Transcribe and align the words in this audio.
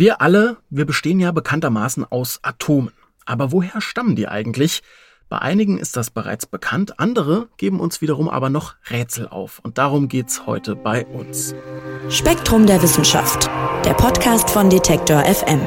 Wir 0.00 0.20
alle, 0.20 0.58
wir 0.70 0.86
bestehen 0.86 1.18
ja 1.18 1.32
bekanntermaßen 1.32 2.04
aus 2.08 2.38
Atomen. 2.42 2.92
Aber 3.26 3.50
woher 3.50 3.80
stammen 3.80 4.14
die 4.14 4.28
eigentlich? 4.28 4.82
Bei 5.28 5.38
einigen 5.40 5.76
ist 5.76 5.96
das 5.96 6.10
bereits 6.10 6.46
bekannt, 6.46 7.00
andere 7.00 7.48
geben 7.56 7.80
uns 7.80 8.00
wiederum 8.00 8.28
aber 8.28 8.48
noch 8.48 8.76
Rätsel 8.90 9.26
auf. 9.26 9.58
Und 9.64 9.76
darum 9.76 10.06
geht's 10.06 10.46
heute 10.46 10.76
bei 10.76 11.04
uns. 11.04 11.52
Spektrum 12.10 12.64
der 12.64 12.80
Wissenschaft, 12.80 13.50
der 13.84 13.94
Podcast 13.94 14.50
von 14.50 14.70
Detektor 14.70 15.24
FM. 15.24 15.66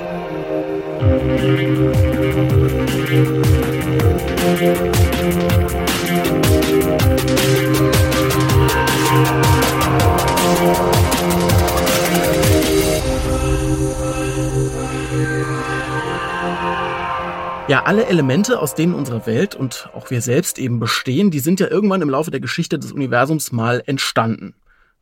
Ja, 17.72 17.84
alle 17.84 18.08
Elemente, 18.08 18.60
aus 18.60 18.76
denen 18.76 18.94
unsere 18.94 19.26
Welt 19.26 19.56
und 19.56 19.90
auch 19.94 20.12
wir 20.12 20.20
selbst 20.20 20.60
eben 20.60 20.82
bestehen, 20.82 21.32
die 21.32 21.40
sind 21.40 21.62
ja 21.62 21.70
irgendwann 21.70 22.02
im 22.02 22.10
Laufe 22.10 22.30
der 22.30 22.42
Geschichte 22.42 22.78
des 22.78 22.92
Universums 22.92 23.54
mal 23.54 23.82
entstanden. 23.86 24.56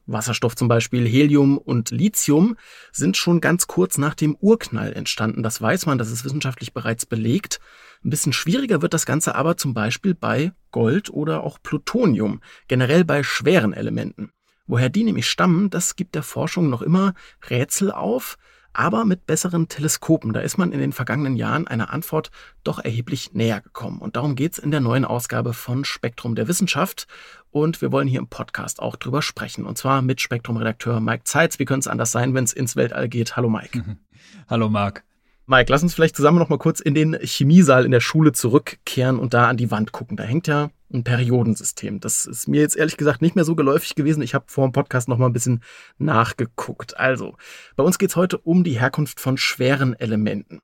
Wasserstoff 0.06 0.56
zum 0.56 0.68
Beispiel, 0.68 1.08
Helium 1.08 1.58
und 1.58 1.90
Lithium 1.90 2.58
sind 2.92 3.18
schon 3.18 3.42
ganz 3.42 3.66
kurz 3.66 3.98
nach 3.98 4.14
dem 4.14 4.36
Urknall 4.36 4.94
entstanden. 4.94 5.42
Das 5.42 5.60
weiß 5.60 5.88
man, 5.88 5.98
das 5.98 6.12
ist 6.12 6.24
wissenschaftlich 6.26 6.72
bereits 6.72 7.08
belegt. 7.08 7.60
Ein 8.06 8.12
bisschen 8.12 8.34
schwieriger 8.34 8.84
wird 8.84 8.94
das 8.94 9.08
Ganze 9.08 9.34
aber 9.34 9.58
zum 9.58 9.74
Beispiel 9.74 10.14
bei 10.14 10.52
Gold 10.70 11.10
oder 11.10 11.44
auch 11.44 11.58
Plutonium, 11.64 12.40
generell 12.68 13.04
bei 13.04 13.24
schweren 13.24 13.74
Elementen. 13.74 14.32
Woher 14.68 14.90
die 14.90 15.06
nämlich 15.06 15.28
stammen, 15.28 15.72
das 15.72 15.96
gibt 15.96 16.14
der 16.14 16.22
Forschung 16.22 16.70
noch 16.70 16.84
immer 16.84 17.16
Rätsel 17.50 17.92
auf 17.92 18.38
aber 18.74 19.06
mit 19.06 19.26
besseren 19.26 19.68
Teleskopen. 19.68 20.34
Da 20.34 20.42
ist 20.42 20.58
man 20.58 20.72
in 20.72 20.80
den 20.80 20.92
vergangenen 20.92 21.36
Jahren 21.36 21.68
einer 21.68 21.92
Antwort 21.92 22.32
doch 22.64 22.80
erheblich 22.80 23.34
näher 23.34 23.62
gekommen. 23.62 24.00
Und 24.00 24.16
darum 24.16 24.36
geht's 24.36 24.58
in 24.58 24.72
der 24.72 24.80
neuen 24.80 25.06
Ausgabe 25.06 25.54
von 25.54 25.86
Spektrum 25.86 26.36
der 26.36 26.48
Wissenschaft. 26.48 27.08
Und 27.52 27.82
wir 27.82 27.92
wollen 27.92 28.08
hier 28.08 28.20
im 28.20 28.28
Podcast 28.28 28.82
auch 28.82 28.96
drüber 28.96 29.22
sprechen. 29.22 29.66
Und 29.66 29.78
zwar 29.78 30.02
mit 30.02 30.22
Spektrum-Redakteur 30.22 31.00
Mike 31.00 31.24
Zeitz. 31.24 31.60
Wie 31.60 31.66
könnte 31.66 31.82
es 31.82 31.88
anders 31.88 32.12
sein, 32.12 32.34
wenn 32.34 32.44
es 32.44 32.54
ins 32.54 32.76
Weltall 32.76 33.10
geht? 33.10 33.36
Hallo 33.36 33.50
Mike. 33.50 33.98
Hallo 34.50 34.70
Marc. 34.70 35.04
Mike, 35.46 35.72
lass 35.72 35.82
uns 35.82 35.96
vielleicht 35.96 36.16
zusammen 36.16 36.38
noch 36.38 36.50
mal 36.50 36.60
kurz 36.60 36.80
in 36.80 36.94
den 36.94 37.18
Chemiesaal 37.24 37.84
in 37.84 37.92
der 37.92 38.02
Schule 38.02 38.34
zurückkehren 38.34 39.18
und 39.18 39.34
da 39.34 39.48
an 39.48 39.58
die 39.58 39.72
Wand 39.72 39.92
gucken. 39.92 40.16
Da 40.16 40.24
hängt 40.24 40.46
ja 40.46 40.70
ein 40.92 41.04
Periodensystem. 41.04 42.00
Das 42.00 42.26
ist 42.26 42.48
mir 42.48 42.62
jetzt 42.62 42.76
ehrlich 42.76 42.98
gesagt 42.98 43.22
nicht 43.22 43.36
mehr 43.36 43.46
so 43.46 43.56
geläufig 43.56 43.96
gewesen. 43.96 44.22
Ich 44.22 44.34
habe 44.34 44.46
vor 44.48 44.68
dem 44.68 44.72
Podcast 44.72 45.08
noch 45.08 45.18
mal 45.18 45.28
ein 45.28 45.34
bisschen 45.34 45.64
nachgeguckt. 45.98 46.98
Also, 46.98 47.38
bei 47.76 47.84
uns 47.84 48.00
geht 48.00 48.10
es 48.10 48.16
heute 48.16 48.38
um 48.38 48.64
die 48.64 48.80
Herkunft 48.80 49.20
von 49.20 49.38
schweren 49.38 49.94
Elementen. 50.00 50.60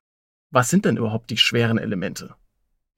Was 0.50 0.70
sind 0.70 0.84
denn 0.84 0.96
überhaupt 0.96 1.30
die 1.30 1.38
schweren 1.38 1.78
Elemente? 1.78 2.34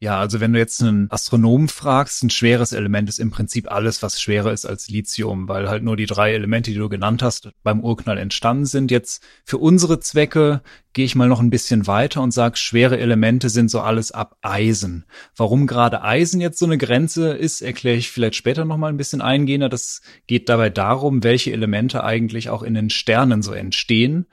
Ja, 0.01 0.21
also 0.21 0.39
wenn 0.39 0.53
du 0.53 0.61
jetzt 0.61 0.81
einen 0.81 1.11
Astronomen 1.11 1.67
fragst, 1.67 2.23
ein 2.23 2.31
schweres 2.31 2.73
Element 2.73 3.09
ist 3.09 3.19
im 3.19 3.33
Prinzip 3.33 3.69
alles, 3.69 4.01
was 4.01 4.21
schwerer 4.21 4.53
ist 4.53 4.65
als 4.65 4.89
Lithium, 4.89 5.49
weil 5.49 5.69
halt 5.69 5.83
nur 5.83 5.97
die 5.97 6.07
drei 6.07 6.35
Elemente, 6.35 6.71
die 6.71 6.77
du 6.77 6.89
genannt 6.89 7.21
hast, 7.21 7.51
beim 7.65 7.81
Urknall 7.81 8.17
entstanden 8.17 8.65
sind. 8.65 8.93
Jetzt 8.93 9.25
für 9.45 9.59
unsere 9.59 9.99
Zwecke 9.99 10.63
gehe 10.93 11.05
ich 11.05 11.17
mal 11.17 11.27
noch 11.27 11.41
ein 11.41 11.51
bisschen 11.51 11.89
weiter 11.89 12.23
und 12.23 12.31
sage, 12.31 12.57
schwere 12.59 12.97
Elemente 12.97 13.49
sind 13.49 13.73
so 13.73 13.81
alles 13.81 14.13
ab 14.13 14.37
Eisen. 14.41 15.05
Warum 15.37 15.67
gerade 15.67 16.05
Eisen 16.05 16.41
jetzt 16.41 16.61
so 16.61 16.67
eine 16.67 16.79
Grenze 16.79 17.33
ist, 17.33 17.61
erkläre 17.61 17.97
ich 17.97 18.13
vielleicht 18.13 18.37
später 18.37 18.65
noch 18.65 18.77
mal 18.77 18.93
ein 18.93 18.99
bisschen 18.99 19.21
eingehender. 19.21 19.69
Das 19.69 20.01
geht 20.29 20.49
dabei 20.49 20.71
darum, 20.71 21.25
welche 21.25 21.51
Elemente 21.51 22.05
eigentlich 22.05 22.51
auch 22.51 22.63
in 22.63 22.75
den 22.75 22.91
Sternen 22.91 23.43
so 23.43 23.53
entstehen. 23.53 24.27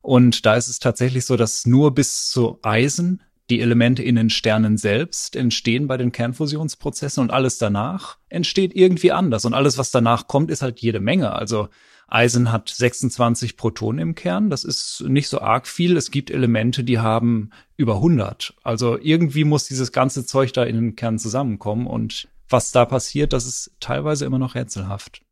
Und 0.00 0.46
da 0.46 0.54
ist 0.54 0.68
es 0.68 0.78
tatsächlich 0.78 1.26
so, 1.26 1.36
dass 1.36 1.66
nur 1.66 1.92
bis 1.92 2.30
zu 2.30 2.60
Eisen 2.62 3.20
die 3.50 3.60
Elemente 3.60 4.02
in 4.02 4.16
den 4.16 4.30
Sternen 4.30 4.76
selbst 4.76 5.34
entstehen 5.34 5.86
bei 5.86 5.96
den 5.96 6.12
Kernfusionsprozessen 6.12 7.22
und 7.22 7.30
alles 7.30 7.58
danach 7.58 8.18
entsteht 8.28 8.74
irgendwie 8.74 9.12
anders. 9.12 9.44
Und 9.44 9.54
alles, 9.54 9.78
was 9.78 9.90
danach 9.90 10.26
kommt, 10.26 10.50
ist 10.50 10.62
halt 10.62 10.80
jede 10.80 11.00
Menge. 11.00 11.32
Also 11.32 11.68
Eisen 12.08 12.52
hat 12.52 12.68
26 12.68 13.56
Protonen 13.56 14.00
im 14.00 14.14
Kern. 14.14 14.50
Das 14.50 14.64
ist 14.64 15.04
nicht 15.06 15.28
so 15.28 15.40
arg 15.40 15.66
viel. 15.66 15.96
Es 15.96 16.10
gibt 16.10 16.30
Elemente, 16.30 16.84
die 16.84 16.98
haben 16.98 17.50
über 17.76 17.96
100. 17.96 18.54
Also 18.62 18.98
irgendwie 18.98 19.44
muss 19.44 19.64
dieses 19.64 19.92
ganze 19.92 20.24
Zeug 20.26 20.52
da 20.52 20.64
in 20.64 20.76
den 20.76 20.96
Kern 20.96 21.18
zusammenkommen. 21.18 21.86
Und 21.86 22.28
was 22.48 22.70
da 22.70 22.84
passiert, 22.84 23.32
das 23.32 23.46
ist 23.46 23.72
teilweise 23.80 24.24
immer 24.24 24.38
noch 24.38 24.54
rätselhaft. 24.54 25.22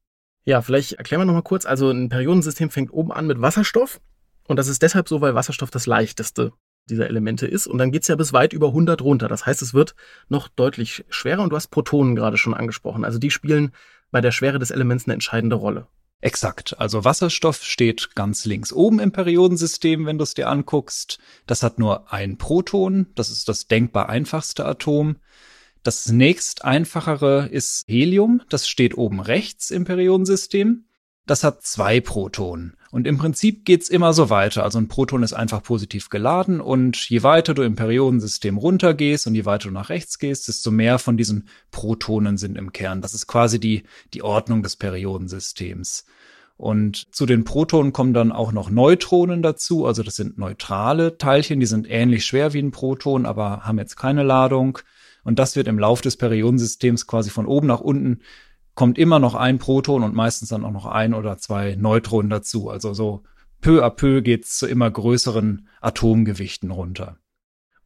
Ja, 0.45 0.63
vielleicht 0.63 0.93
erklären 0.93 1.23
wir 1.23 1.25
noch 1.27 1.35
mal 1.35 1.43
kurz. 1.43 1.67
Also 1.67 1.91
ein 1.91 2.09
Periodensystem 2.09 2.71
fängt 2.71 2.93
oben 2.93 3.11
an 3.11 3.27
mit 3.27 3.41
Wasserstoff. 3.41 4.01
Und 4.47 4.57
das 4.57 4.69
ist 4.69 4.83
deshalb 4.83 5.09
so, 5.09 5.21
weil 5.21 5.35
Wasserstoff 5.35 5.71
das 5.71 5.87
leichteste 5.87 6.53
dieser 6.89 7.09
Elemente 7.09 7.47
ist. 7.47 7.67
Und 7.67 7.79
dann 7.79 7.93
geht's 7.93 8.09
ja 8.09 8.17
bis 8.17 8.33
weit 8.33 8.53
über 8.53 8.69
100 8.69 9.03
runter. 9.03 9.29
Das 9.29 9.47
heißt, 9.47 9.63
es 9.63 9.75
wird 9.75 9.95
noch 10.29 10.49
deutlich 10.49 11.05
schwerer. 11.09 11.43
Und 11.43 11.51
du 11.51 11.57
hast 11.57 11.69
Protonen 11.69 12.17
gerade 12.17 12.39
schon 12.39 12.55
angesprochen. 12.55 13.05
Also 13.05 13.19
die 13.19 13.31
spielen 13.31 13.73
bei 14.11 14.21
der 14.21 14.33
Schwere 14.33 14.59
des 14.59 14.71
Elements 14.71 15.07
eine 15.07 15.15
entscheidende 15.15 15.57
Rolle. 15.57 15.89
Exakt. 16.21 16.79
Also 16.81 17.05
Wasserstoff 17.05 17.63
steht 17.63 18.15
ganz 18.15 18.47
links 18.47 18.73
oben 18.73 19.01
im 19.01 19.13
Periodensystem, 19.13 20.07
wenn 20.07 20.19
du 20.19 20.25
es 20.25 20.35
dir 20.35 20.49
anguckst. 20.49 21.19
Das 21.47 21.63
hat 21.63 21.79
nur 21.79 22.13
ein 22.13 22.39
Proton. 22.39 23.09
Das 23.15 23.31
ist 23.31 23.49
das 23.49 23.67
denkbar 23.67 24.09
einfachste 24.09 24.65
Atom. 24.65 25.17
Das 25.83 26.09
nächst 26.09 26.65
einfachere 26.65 27.47
ist 27.47 27.85
Helium. 27.87 28.43
Das 28.49 28.69
steht 28.69 28.97
oben 28.97 29.21
rechts 29.21 29.71
im 29.71 29.85
Periodensystem. 29.85 30.87
Das 31.27 31.45
hat 31.45 31.63
zwei 31.63 32.01
Protonen. 32.01 32.77
Und 32.97 33.07
im 33.07 33.19
Prinzip 33.19 33.67
geht's 33.67 33.91
immer 33.91 34.15
so 34.15 34.31
weiter. 34.31 34.65
Also 34.65 34.79
ein 34.79 34.89
Proton 34.89 35.23
ist 35.23 35.35
einfach 35.35 35.63
positiv 35.63 36.09
geladen 36.09 36.63
und 36.63 36.97
je 37.11 37.23
weiter 37.23 37.53
du 37.53 37.61
im 37.61 37.77
Periodensystem 37.77 38.57
runtergehst 38.57 39.27
und 39.27 39.35
je 39.35 39.45
weiter 39.45 39.69
du 39.69 39.75
nach 39.75 39.91
rechts 39.91 40.19
gehst, 40.19 40.49
desto 40.49 40.71
mehr 40.71 40.99
von 40.99 41.19
diesen 41.19 41.47
Protonen 41.71 42.39
sind 42.39 42.57
im 42.57 42.73
Kern. 42.73 43.03
Das 43.03 43.13
ist 43.13 43.27
quasi 43.27 43.61
die, 43.61 43.83
die 44.15 44.23
Ordnung 44.23 44.63
des 44.63 44.77
Periodensystems. 44.77 46.07
Und 46.57 47.15
zu 47.15 47.27
den 47.27 47.45
Protonen 47.45 47.93
kommen 47.93 48.15
dann 48.15 48.33
auch 48.33 48.51
noch 48.51 48.71
Neutronen 48.71 49.43
dazu. 49.43 49.85
Also 49.85 50.03
das 50.03 50.17
sind 50.17 50.39
neutrale 50.39 51.19
Teilchen, 51.19 51.61
die 51.61 51.67
sind 51.67 51.87
ähnlich 51.91 52.25
schwer 52.25 52.55
wie 52.55 52.63
ein 52.63 52.71
Proton, 52.71 53.27
aber 53.27 53.67
haben 53.67 53.77
jetzt 53.77 53.97
keine 53.97 54.23
Ladung. 54.23 54.79
Und 55.23 55.39
das 55.39 55.55
wird 55.55 55.69
im 55.69 55.79
Lauf 55.79 56.01
des 56.01 56.17
Periodensystems 56.17 57.07
quasi 57.07 57.29
von 57.29 57.45
oben 57.45 57.67
nach 57.67 57.81
unten 57.81 58.23
kommt 58.77 58.99
immer 58.99 59.19
noch 59.19 59.35
ein 59.35 59.59
Proton 59.59 60.05
und 60.05 60.15
meistens 60.15 60.51
dann 60.51 60.65
auch 60.65 60.71
noch 60.71 60.87
ein 60.87 61.15
oder 61.15 61.39
zwei 61.39 61.75
Neutronen 61.75 62.31
dazu. 62.31 62.71
Also 62.71 62.95
so 62.95 63.25
peu 63.61 63.85
à 63.85 63.91
peu 63.91 64.23
geht's 64.23 64.59
zu 64.59 64.69
immer 64.69 64.89
größeren 64.89 65.67
Atomgewichten 65.81 66.71
runter. 66.71 67.17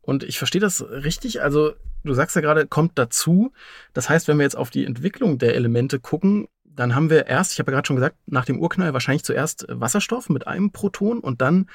Und 0.02 0.24
ich 0.24 0.36
verstehe 0.36 0.60
das 0.60 0.82
richtig. 0.82 1.42
Also 1.42 1.72
du 2.04 2.12
sagst 2.12 2.34
ja 2.34 2.42
gerade, 2.42 2.66
kommt 2.66 2.98
dazu. 2.98 3.52
Das 3.92 4.08
heißt, 4.08 4.28
wenn 4.28 4.38
wir 4.38 4.42
jetzt 4.42 4.56
auf 4.56 4.70
die 4.70 4.84
Entwicklung 4.84 5.38
der 5.38 5.54
Elemente 5.54 6.00
gucken, 6.00 6.48
dann 6.64 6.94
haben 6.94 7.08
wir 7.08 7.26
erst, 7.26 7.52
ich 7.52 7.60
habe 7.60 7.70
ja 7.70 7.76
gerade 7.76 7.86
schon 7.86 7.96
gesagt, 7.96 8.16
nach 8.26 8.44
dem 8.44 8.58
Urknall 8.58 8.92
wahrscheinlich 8.92 9.24
zuerst 9.24 9.66
Wasserstoff 9.68 10.28
mit 10.28 10.46
einem 10.46 10.72
Proton 10.72 11.20
und 11.20 11.40
dann 11.40 11.68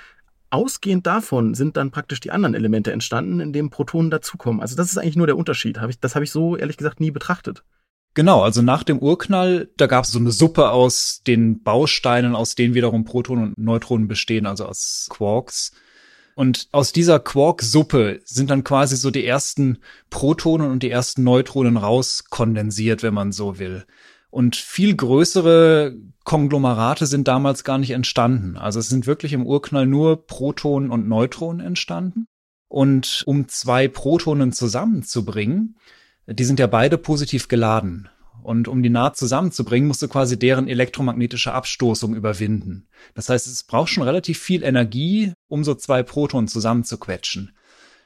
ausgehend 0.49 1.07
davon 1.07 1.53
sind 1.53 1.77
dann 1.77 1.91
praktisch 1.91 2.19
die 2.19 2.31
anderen 2.31 2.53
Elemente 2.53 2.91
entstanden, 2.91 3.39
in 3.39 3.53
denen 3.53 3.69
Protonen 3.69 4.11
dazukommen. 4.11 4.61
Also 4.61 4.75
das 4.75 4.91
ist 4.91 4.97
eigentlich 4.97 5.15
nur 5.15 5.27
der 5.27 5.37
Unterschied. 5.37 5.79
Das 6.01 6.15
habe 6.15 6.25
ich 6.25 6.31
so 6.31 6.57
ehrlich 6.57 6.77
gesagt 6.77 6.99
nie 6.99 7.11
betrachtet. 7.11 7.63
Genau, 8.15 8.41
also 8.41 8.61
nach 8.61 8.83
dem 8.83 8.99
Urknall, 8.99 9.69
da 9.75 9.87
gab 9.87 10.05
es 10.05 10.11
so 10.11 10.19
eine 10.19 10.31
Suppe 10.31 10.71
aus 10.71 11.21
den 11.27 11.61
Bausteinen, 11.63 12.33
aus 12.33 12.55
denen 12.55 12.73
wiederum 12.73 13.03
Protonen 13.03 13.49
und 13.49 13.57
Neutronen 13.57 14.07
bestehen, 14.07 14.45
also 14.45 14.65
aus 14.65 15.07
Quarks. 15.09 15.73
Und 16.33 16.69
aus 16.71 16.93
dieser 16.93 17.19
Quark-Suppe 17.19 18.21
sind 18.23 18.49
dann 18.49 18.63
quasi 18.63 18.95
so 18.95 19.11
die 19.11 19.25
ersten 19.25 19.79
Protonen 20.09 20.71
und 20.71 20.81
die 20.81 20.89
ersten 20.89 21.23
Neutronen 21.23 21.75
rauskondensiert, 21.75 23.03
wenn 23.03 23.13
man 23.13 23.33
so 23.33 23.59
will. 23.59 23.85
Und 24.29 24.55
viel 24.55 24.95
größere 24.95 25.95
Konglomerate 26.23 27.07
sind 27.07 27.27
damals 27.27 27.65
gar 27.65 27.77
nicht 27.77 27.91
entstanden. 27.91 28.55
Also 28.57 28.79
es 28.79 28.87
sind 28.87 29.07
wirklich 29.07 29.33
im 29.33 29.45
Urknall 29.45 29.87
nur 29.87 30.25
Protonen 30.25 30.89
und 30.89 31.07
Neutronen 31.07 31.65
entstanden. 31.65 32.27
Und 32.69 33.23
um 33.25 33.49
zwei 33.49 33.89
Protonen 33.89 34.53
zusammenzubringen, 34.53 35.75
die 36.27 36.43
sind 36.43 36.59
ja 36.59 36.67
beide 36.67 36.97
positiv 36.97 37.47
geladen. 37.47 38.09
Und 38.43 38.67
um 38.67 38.83
die 38.83 38.91
nah 38.91 39.11
zusammenzubringen, 39.13 39.87
musst 39.87 40.03
du 40.03 40.07
quasi 40.07 40.37
deren 40.37 40.67
elektromagnetische 40.67 41.51
Abstoßung 41.51 42.13
überwinden. 42.15 42.87
Das 43.15 43.29
heißt, 43.29 43.47
es 43.47 43.63
braucht 43.63 43.89
schon 43.89 44.03
relativ 44.03 44.37
viel 44.39 44.63
Energie, 44.63 45.33
um 45.47 45.63
so 45.63 45.73
zwei 45.73 46.03
Protonen 46.03 46.47
zusammenzuquetschen. 46.47 47.55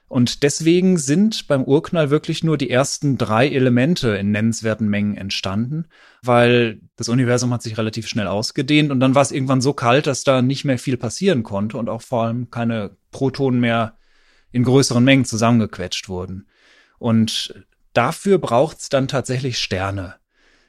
Und 0.10 0.42
deswegen 0.42 0.98
sind 0.98 1.48
beim 1.48 1.63
Urknall 1.63 2.10
wirklich 2.10 2.44
nur 2.44 2.57
die 2.57 2.69
ersten 2.71 3.18
drei 3.18 3.48
Elemente 3.48 4.16
in 4.16 4.31
nennenswerten 4.31 4.89
Mengen 4.89 5.15
entstanden, 5.15 5.86
weil 6.24 6.81
das 6.95 7.10
Universum 7.10 7.54
hat 7.54 7.62
sich 7.62 7.77
relativ 7.77 8.07
schnell 8.07 8.25
ausgedehnt 8.25 8.92
und 8.92 9.01
dann 9.01 9.13
war 9.13 9.22
es 9.22 9.31
irgendwann 9.31 9.62
so 9.62 9.74
kalt, 9.74 10.07
dass 10.07 10.24
da 10.24 10.42
nicht 10.42 10.65
mehr 10.65 10.80
viel 10.80 10.98
passieren 10.98 11.44
konnte 11.44 11.77
und 11.77 11.89
auch 11.89 12.01
vor 12.01 12.24
allem 12.24 12.50
keine 12.50 12.98
Protonen 13.12 13.60
mehr 13.60 13.98
in 14.51 14.63
größeren 14.63 15.04
Mengen 15.04 15.25
zusammengequetscht 15.25 16.10
wurden. 16.10 16.48
Und 16.98 17.54
dafür 18.00 18.38
braucht's 18.38 18.88
dann 18.88 19.10
tatsächlich 19.10 19.60
Sterne. 19.60 20.16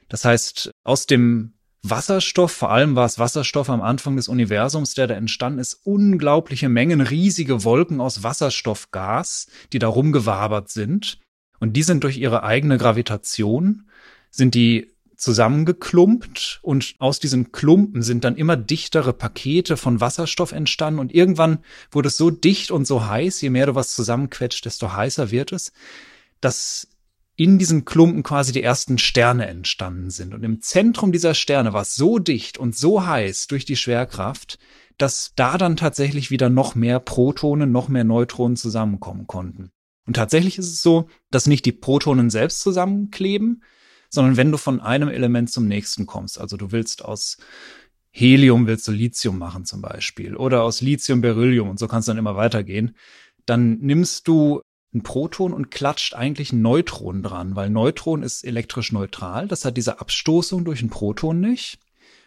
Das 0.09 0.25
heißt, 0.25 0.71
aus 0.83 1.05
dem 1.05 1.53
Wasserstoff, 1.81 2.51
vor 2.51 2.71
allem 2.71 2.97
war 2.97 3.05
es 3.05 3.19
Wasserstoff 3.19 3.69
am 3.69 3.81
Anfang 3.81 4.17
des 4.17 4.27
Universums, 4.27 4.95
der 4.95 5.07
da 5.07 5.13
entstanden 5.13 5.59
ist, 5.59 5.79
unglaubliche 5.85 6.67
Mengen, 6.67 6.99
riesige 6.99 7.63
Wolken 7.63 8.01
aus 8.01 8.21
Wasserstoffgas, 8.21 9.47
die 9.71 9.79
da 9.79 9.87
rumgewabert 9.87 10.69
sind. 10.69 11.19
Und 11.61 11.77
die 11.77 11.83
sind 11.83 12.03
durch 12.03 12.17
ihre 12.17 12.43
eigene 12.43 12.77
Gravitation, 12.77 13.87
sind 14.29 14.53
die 14.53 14.91
zusammengeklumpt 15.15 16.59
und 16.61 16.95
aus 16.99 17.19
diesen 17.19 17.53
Klumpen 17.53 18.01
sind 18.01 18.25
dann 18.25 18.35
immer 18.35 18.57
dichtere 18.57 19.13
Pakete 19.13 19.77
von 19.77 20.01
Wasserstoff 20.01 20.51
entstanden 20.51 20.99
und 20.99 21.13
irgendwann 21.13 21.59
wurde 21.91 22.09
es 22.09 22.17
so 22.17 22.29
dicht 22.29 22.71
und 22.71 22.85
so 22.85 23.05
heiß, 23.05 23.39
je 23.39 23.51
mehr 23.51 23.67
du 23.67 23.75
was 23.75 23.93
zusammenquetscht, 23.93 24.65
desto 24.65 24.91
heißer 24.91 25.31
wird 25.31 25.53
es, 25.53 25.71
dass 26.41 26.90
in 27.35 27.57
diesen 27.57 27.85
Klumpen 27.85 28.23
quasi 28.23 28.51
die 28.51 28.63
ersten 28.63 28.97
Sterne 28.97 29.47
entstanden 29.47 30.09
sind. 30.09 30.33
Und 30.33 30.43
im 30.43 30.61
Zentrum 30.61 31.11
dieser 31.11 31.33
Sterne 31.33 31.73
war 31.73 31.81
es 31.81 31.95
so 31.95 32.19
dicht 32.19 32.57
und 32.57 32.75
so 32.75 33.05
heiß 33.05 33.47
durch 33.47 33.65
die 33.65 33.75
Schwerkraft, 33.75 34.59
dass 34.97 35.33
da 35.35 35.57
dann 35.57 35.77
tatsächlich 35.77 36.29
wieder 36.29 36.49
noch 36.49 36.75
mehr 36.75 36.99
Protonen, 36.99 37.71
noch 37.71 37.87
mehr 37.87 38.03
Neutronen 38.03 38.57
zusammenkommen 38.57 39.27
konnten. 39.27 39.71
Und 40.05 40.15
tatsächlich 40.15 40.57
ist 40.57 40.71
es 40.71 40.81
so, 40.81 41.07
dass 41.29 41.47
nicht 41.47 41.65
die 41.65 41.71
Protonen 41.71 42.29
selbst 42.29 42.59
zusammenkleben, 42.59 43.63
sondern 44.09 44.37
wenn 44.37 44.51
du 44.51 44.57
von 44.57 44.81
einem 44.81 45.09
Element 45.09 45.49
zum 45.49 45.67
nächsten 45.67 46.05
kommst, 46.05 46.39
also 46.39 46.57
du 46.57 46.71
willst 46.71 47.03
aus 47.03 47.37
Helium 48.13 48.67
willst 48.67 48.87
du 48.87 48.91
Lithium 48.91 49.37
machen 49.37 49.63
zum 49.63 49.81
Beispiel 49.81 50.35
oder 50.35 50.63
aus 50.63 50.81
Lithium 50.81 51.21
Beryllium 51.21 51.69
und 51.69 51.79
so 51.79 51.87
kannst 51.87 52.07
du 52.07 52.11
dann 52.11 52.17
immer 52.17 52.35
weitergehen, 52.35 52.95
dann 53.45 53.79
nimmst 53.79 54.27
du 54.27 54.61
ein 54.93 55.03
Proton 55.03 55.53
und 55.53 55.71
klatscht 55.71 56.13
eigentlich 56.13 56.51
ein 56.51 56.61
Neutron 56.61 57.23
dran, 57.23 57.55
weil 57.55 57.69
Neutron 57.69 58.23
ist 58.23 58.43
elektrisch 58.43 58.91
neutral, 58.91 59.47
das 59.47 59.63
hat 59.63 59.77
diese 59.77 59.99
Abstoßung 60.01 60.65
durch 60.65 60.81
ein 60.81 60.89
Proton 60.89 61.39
nicht. 61.39 61.79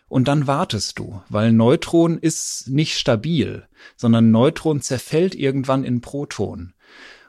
Und 0.09 0.29
dann 0.29 0.47
wartest 0.47 0.99
du, 0.99 1.23
weil 1.29 1.53
Neutron 1.53 2.19
ist 2.19 2.69
nicht 2.69 2.99
stabil, 2.99 3.67
sondern 3.97 4.31
Neutron 4.31 4.81
zerfällt 4.81 5.35
irgendwann 5.35 5.83
in 5.83 6.01
Proton. 6.01 6.75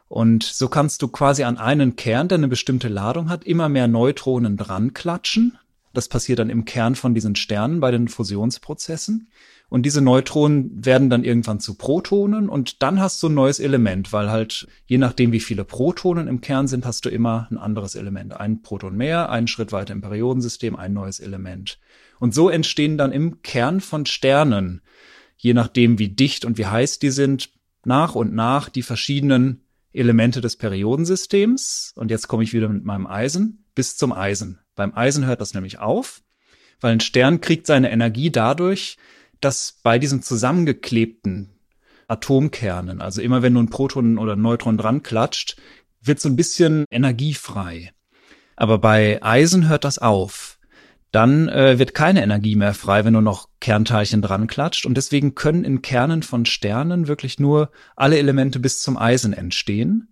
Und 0.07 0.43
so 0.43 0.67
kannst 0.67 1.01
du 1.01 1.07
quasi 1.07 1.43
an 1.43 1.57
einen 1.57 1.95
Kern, 1.95 2.27
der 2.27 2.37
eine 2.37 2.47
bestimmte 2.47 2.87
Ladung 2.87 3.29
hat, 3.29 3.43
immer 3.43 3.69
mehr 3.69 3.87
Neutronen 3.87 4.55
dran 4.55 4.93
klatschen. 4.93 5.57
Das 5.93 6.09
passiert 6.09 6.39
dann 6.39 6.49
im 6.49 6.65
Kern 6.65 6.95
von 6.95 7.13
diesen 7.13 7.35
Sternen 7.35 7.79
bei 7.79 7.89
den 7.89 8.07
Fusionsprozessen. 8.07 9.29
Und 9.69 9.83
diese 9.83 10.01
Neutronen 10.01 10.85
werden 10.85 11.09
dann 11.09 11.23
irgendwann 11.23 11.59
zu 11.59 11.75
Protonen 11.75 12.49
und 12.49 12.83
dann 12.83 12.99
hast 12.99 13.21
du 13.23 13.27
ein 13.27 13.33
neues 13.33 13.59
Element, 13.59 14.13
weil 14.13 14.29
halt 14.29 14.67
je 14.85 14.97
nachdem, 14.97 15.31
wie 15.31 15.39
viele 15.39 15.65
Protonen 15.65 16.27
im 16.27 16.41
Kern 16.41 16.67
sind, 16.67 16.85
hast 16.85 17.05
du 17.05 17.09
immer 17.09 17.47
ein 17.49 17.57
anderes 17.57 17.95
Element. 17.95 18.39
Ein 18.39 18.61
Proton 18.61 18.95
mehr, 18.95 19.29
einen 19.29 19.47
Schritt 19.47 19.71
weiter 19.71 19.93
im 19.93 20.01
Periodensystem, 20.01 20.75
ein 20.75 20.93
neues 20.93 21.19
Element. 21.19 21.79
Und 22.19 22.33
so 22.33 22.49
entstehen 22.49 22.97
dann 22.97 23.11
im 23.11 23.41
Kern 23.41 23.81
von 23.81 24.05
Sternen, 24.05 24.81
je 25.37 25.53
nachdem, 25.53 25.99
wie 25.99 26.09
dicht 26.09 26.45
und 26.45 26.57
wie 26.57 26.67
heiß 26.67 26.99
die 26.99 27.09
sind, 27.09 27.49
nach 27.83 28.15
und 28.15 28.33
nach 28.33 28.69
die 28.69 28.83
verschiedenen 28.83 29.61
Elemente 29.93 30.41
des 30.41 30.55
Periodensystems. 30.57 31.93
Und 31.95 32.11
jetzt 32.11 32.27
komme 32.27 32.43
ich 32.43 32.53
wieder 32.53 32.69
mit 32.69 32.85
meinem 32.85 33.07
Eisen 33.07 33.65
bis 33.73 33.97
zum 33.97 34.11
Eisen. 34.13 34.59
Beim 34.75 34.93
Eisen 34.93 35.25
hört 35.25 35.41
das 35.41 35.53
nämlich 35.53 35.79
auf, 35.79 36.21
weil 36.81 36.93
ein 36.93 36.99
Stern 36.99 37.41
kriegt 37.41 37.67
seine 37.67 37.91
Energie 37.91 38.31
dadurch, 38.31 38.97
dass 39.41 39.79
bei 39.83 39.99
diesen 39.99 40.21
zusammengeklebten 40.21 41.51
Atomkernen, 42.07 43.01
also 43.01 43.21
immer 43.21 43.41
wenn 43.41 43.53
du 43.53 43.61
ein 43.61 43.69
Proton 43.69 44.17
oder 44.17 44.33
ein 44.33 44.41
Neutron 44.41 44.77
dran 44.77 45.03
klatscht, 45.03 45.57
wird 46.01 46.19
so 46.19 46.29
ein 46.29 46.35
bisschen 46.35 46.85
energiefrei. 46.91 47.91
Aber 48.55 48.77
bei 48.77 49.21
Eisen 49.23 49.67
hört 49.67 49.83
das 49.83 49.97
auf 49.97 50.55
dann 51.15 51.47
äh, 51.47 51.79
wird 51.79 51.93
keine 51.93 52.21
Energie 52.21 52.57
mehr 52.57 52.73
frei, 52.73 53.05
wenn 53.05 53.13
du 53.13 53.21
noch 53.21 53.47
Kernteilchen 53.61 54.21
dran 54.21 54.47
klatscht. 54.47 54.85
Und 54.85 54.95
deswegen 54.97 55.33
können 55.33 55.63
in 55.63 55.81
Kernen 55.81 56.23
von 56.23 56.45
Sternen 56.45 57.07
wirklich 57.07 57.39
nur 57.39 57.71
alle 57.95 58.17
Elemente 58.17 58.59
bis 58.59 58.81
zum 58.81 58.97
Eisen 58.97 59.31
entstehen. 59.31 60.09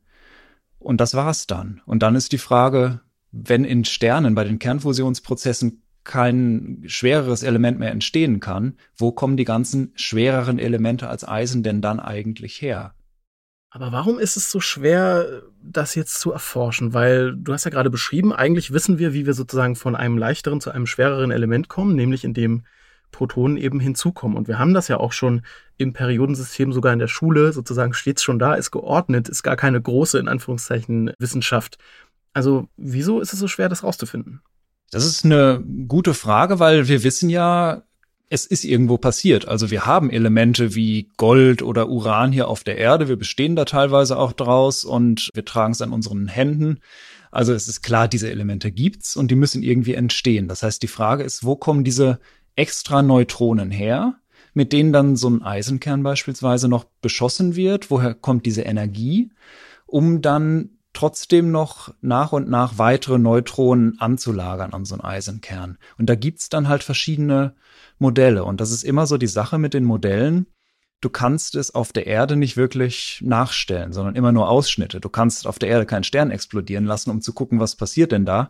Und 0.80 1.02
das 1.02 1.14
war's 1.14 1.46
dann. 1.46 1.82
Und 1.86 2.04
dann 2.04 2.16
ist 2.16 2.32
die 2.32 2.38
Frage, 2.38 3.02
wenn 3.34 3.66
in 3.66 3.84
Sternen 3.84 4.34
bei 4.34 4.46
den 4.46 4.60
Kernfusionsprozessen 4.60 5.83
kein 6.04 6.84
schwereres 6.86 7.44
Element 7.44 7.80
mehr 7.80 7.92
entstehen 7.92 8.40
kann, 8.40 8.78
wo 8.96 9.12
kommen 9.12 9.38
die 9.38 9.46
ganzen 9.46 9.94
schwereren 9.96 10.60
Elemente 10.60 11.08
als 11.10 11.28
Eisen 11.28 11.64
denn 11.64 11.82
dann 11.82 12.00
eigentlich 12.00 12.62
her? 12.62 12.94
Aber 13.70 13.92
warum 13.92 14.20
ist 14.20 14.38
es 14.38 14.52
so 14.52 14.60
schwer, 14.60 15.42
das 15.60 15.96
jetzt 15.96 16.20
zu 16.20 16.32
erforschen? 16.32 16.94
Weil 16.94 17.36
du 17.36 17.54
hast 17.54 17.64
ja 17.64 17.72
gerade 17.72 17.90
beschrieben, 17.90 18.32
eigentlich 18.32 18.72
wissen 18.72 19.00
wir, 19.00 19.14
wie 19.14 19.26
wir 19.26 19.34
sozusagen 19.34 19.76
von 19.76 19.96
einem 19.96 20.18
leichteren 20.18 20.62
zu 20.62 20.70
einem 20.70 20.86
schwereren 20.86 21.32
Element 21.32 21.70
kommen, 21.70 21.96
nämlich 21.96 22.24
indem 22.24 22.66
Protonen 23.10 23.58
eben 23.58 23.80
hinzukommen. 23.80 24.38
Und 24.38 24.48
wir 24.48 24.60
haben 24.60 24.76
das 24.76 24.90
ja 24.90 24.98
auch 24.98 25.12
schon 25.12 25.42
im 25.78 25.94
Periodensystem, 25.94 26.72
sogar 26.72 26.94
in 26.94 27.00
der 27.00 27.08
Schule, 27.08 27.52
sozusagen 27.52 27.94
steht 27.94 28.18
es 28.18 28.24
schon 28.24 28.38
da, 28.38 28.54
ist 28.54 28.70
geordnet, 28.70 29.28
ist 29.28 29.42
gar 29.42 29.56
keine 29.56 29.82
große, 29.82 30.20
in 30.20 30.28
Anführungszeichen, 30.28 31.12
Wissenschaft. 31.18 31.78
Also 32.34 32.68
wieso 32.78 33.22
ist 33.22 33.34
es 33.34 33.40
so 33.40 33.48
schwer, 33.48 33.70
das 33.70 33.84
rauszufinden? 33.84 34.42
Das 34.94 35.06
ist 35.06 35.26
eine 35.26 35.64
gute 35.88 36.14
Frage, 36.14 36.60
weil 36.60 36.88
wir 36.88 37.04
wissen 37.04 37.30
ja, 37.30 37.84
es 38.30 38.46
ist 38.46 38.64
irgendwo 38.64 38.98
passiert. 38.98 39.48
Also 39.48 39.72
wir 39.72 39.86
haben 39.86 40.10
Elemente 40.10 40.76
wie 40.76 41.10
Gold 41.18 41.62
oder 41.62 41.90
Uran 41.90 42.32
hier 42.32 42.48
auf 42.48 42.64
der 42.64 42.78
Erde. 42.78 43.08
Wir 43.08 43.16
bestehen 43.16 43.56
da 43.56 43.66
teilweise 43.66 44.18
auch 44.18 44.34
draus 44.34 44.84
und 44.84 45.30
wir 45.34 45.46
tragen 45.46 45.74
es 45.74 45.82
an 45.82 45.92
unseren 45.92 46.28
Händen. 46.28 46.80
Also 47.32 47.54
es 47.54 47.68
ist 47.68 47.82
klar, 47.82 48.08
diese 48.08 48.30
Elemente 48.30 48.72
gibt's 48.72 49.16
und 49.16 49.32
die 49.32 49.36
müssen 49.36 49.64
irgendwie 49.64 49.96
entstehen. 49.96 50.48
Das 50.48 50.62
heißt, 50.62 50.84
die 50.84 50.88
Frage 50.88 51.24
ist, 51.24 51.44
wo 51.44 51.56
kommen 51.56 51.84
diese 51.84 52.20
extra 52.56 53.02
Neutronen 53.02 53.72
her, 53.72 54.16
mit 54.54 54.74
denen 54.74 54.94
dann 54.94 55.16
so 55.16 55.30
ein 55.30 55.42
Eisenkern 55.42 56.04
beispielsweise 56.04 56.68
noch 56.68 56.86
beschossen 57.02 57.56
wird? 57.56 57.90
Woher 57.90 58.14
kommt 58.14 58.46
diese 58.46 58.62
Energie, 58.62 59.32
um 59.88 60.22
dann 60.22 60.70
trotzdem 61.04 61.52
noch 61.52 61.94
nach 62.00 62.32
und 62.32 62.50
nach 62.50 62.78
weitere 62.78 63.20
Neutronen 63.20 64.00
anzulagern 64.00 64.72
an 64.72 64.86
so 64.86 64.96
einen 64.96 65.04
Eisenkern? 65.04 65.78
Und 65.98 66.10
da 66.10 66.16
gibt's 66.16 66.48
dann 66.48 66.70
halt 66.70 66.82
verschiedene 66.82 67.56
Modelle. 68.00 68.46
Und 68.46 68.62
das 68.62 68.72
ist 68.72 68.86
immer 68.86 69.06
so 69.06 69.18
die 69.18 69.28
Sache 69.28 69.58
mit 69.58 69.74
den 69.74 69.84
Modellen. 69.84 70.46
Du 71.02 71.10
kannst 71.10 71.56
es 71.56 71.76
auf 71.76 71.92
der 71.92 72.08
Erde 72.08 72.38
nicht 72.38 72.56
wirklich 72.56 73.20
nachstellen, 73.22 73.92
sondern 73.92 74.16
immer 74.16 74.32
nur 74.32 74.48
Ausschnitte. 74.50 75.02
Du 75.02 75.10
kannst 75.10 75.46
auf 75.46 75.60
der 75.60 75.68
Erde 75.68 75.86
keinen 75.86 76.06
Stern 76.06 76.32
explodieren 76.32 76.86
lassen, 76.86 77.10
um 77.10 77.20
zu 77.20 77.34
gucken, 77.34 77.60
was 77.60 77.76
passiert 77.76 78.14
denn 78.14 78.24
da, 78.24 78.50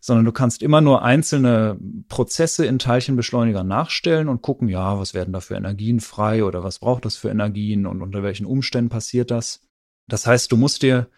sondern 0.00 0.24
du 0.24 0.32
kannst 0.32 0.62
immer 0.62 0.80
nur 0.80 1.02
einzelne 1.02 1.78
Prozesse 2.08 2.64
in 2.64 2.78
Teilchenbeschleunigern 2.78 3.68
nachstellen 3.68 4.30
und 4.30 4.40
gucken, 4.40 4.70
ja, 4.70 4.98
was 4.98 5.12
werden 5.12 5.34
da 5.34 5.40
für 5.40 5.56
Energien 5.56 6.00
frei 6.00 6.44
oder 6.44 6.64
was 6.64 6.78
braucht 6.78 7.04
das 7.04 7.16
für 7.16 7.28
Energien 7.28 7.84
und 7.84 8.00
unter 8.00 8.22
welchen 8.22 8.46
Umständen 8.46 8.88
passiert 8.88 9.30
das. 9.30 9.60
Das 10.08 10.26
heißt, 10.26 10.50
du 10.50 10.56
musst 10.56 10.82
dir 10.82 11.10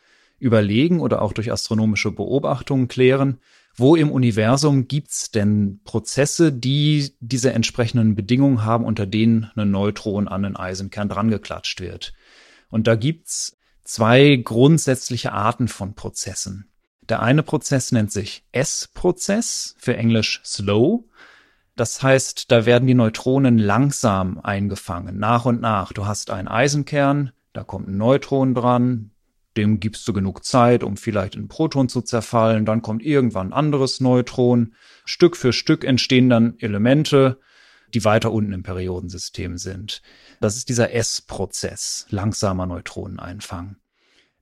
überlegen 0.43 1.01
oder 1.01 1.23
auch 1.23 1.33
durch 1.33 1.53
astronomische 1.53 2.11
Beobachtungen 2.11 2.89
klären, 2.89 3.39
wo 3.77 3.97
im 3.97 4.11
Universum 4.11 4.89
gibt's 4.89 5.31
denn 5.31 5.81
Prozesse, 5.85 6.53
die 6.53 7.15
diese 7.21 7.53
entsprechenden 7.53 8.15
Bedingungen 8.15 8.65
haben, 8.65 8.85
unter 8.85 9.07
denen 9.07 9.51
ein 9.57 9.71
Neutron 9.71 10.29
an 10.29 10.45
einen 10.45 10.57
Eisenkern 10.57 11.09
drangeklatscht 11.09 11.81
wird? 11.81 12.13
Und 12.69 12.87
da 12.87 12.97
gibt's 12.97 13.57
zwei 13.85 14.37
grundsätzliche 14.37 15.33
Arten 15.33 15.69
von 15.69 15.95
Prozessen. 15.95 16.69
Der 17.09 17.23
eine 17.23 17.43
Prozess 17.43 17.93
nennt 17.93 18.13
sich 18.13 18.45
S-Prozess, 18.53 19.75
für 19.79 19.97
Englisch 19.97 20.41
slow. 20.45 21.05
Das 21.75 22.03
heißt, 22.03 22.51
da 22.51 22.67
werden 22.67 22.87
die 22.87 22.95
Neutronen 22.95 23.59
langsam 23.59 24.39
eingefangen, 24.41 25.19
nach 25.19 25.47
und 25.47 25.61
nach. 25.61 25.93
Du 25.93 26.07
hast 26.07 26.31
einen 26.31 26.49
Eisenkern, 26.49 27.33
da 27.53 27.65
kommt 27.65 27.89
ein 27.89 27.97
Neutron 27.97 28.55
dran, 28.55 29.12
dem 29.57 29.81
gibst 29.81 30.07
du 30.09 30.13
genug 30.13 30.45
Zeit, 30.45 30.83
um 30.83 30.97
vielleicht 30.97 31.35
in 31.35 31.49
Proton 31.49 31.89
zu 31.89 32.03
zerfallen, 32.03 32.65
dann 32.65 32.83
kommt 32.83 33.03
irgendwann 33.03 33.49
ein 33.49 33.53
anderes 33.53 34.01
Neutron. 34.01 34.75
Stück 35.05 35.37
für 35.37 35.53
Stück 35.53 35.85
entstehen 35.85 36.31
dann 36.31 36.55
Elemente, 36.59 37.39
die 37.95 38.05
weiter 38.05 38.33
unten 38.33 38.53
im 38.53 38.63
Periodensystem 38.63 39.59
sind. 39.59 40.03
Das 40.41 40.57
ist 40.57 40.69
dieser 40.69 40.93
S-Prozess, 40.93 42.07
langsamer 42.09 42.67
Neutroneneinfang. 42.67 43.77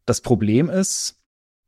Das 0.07 0.21
Problem 0.21 0.71
ist, 0.71 1.19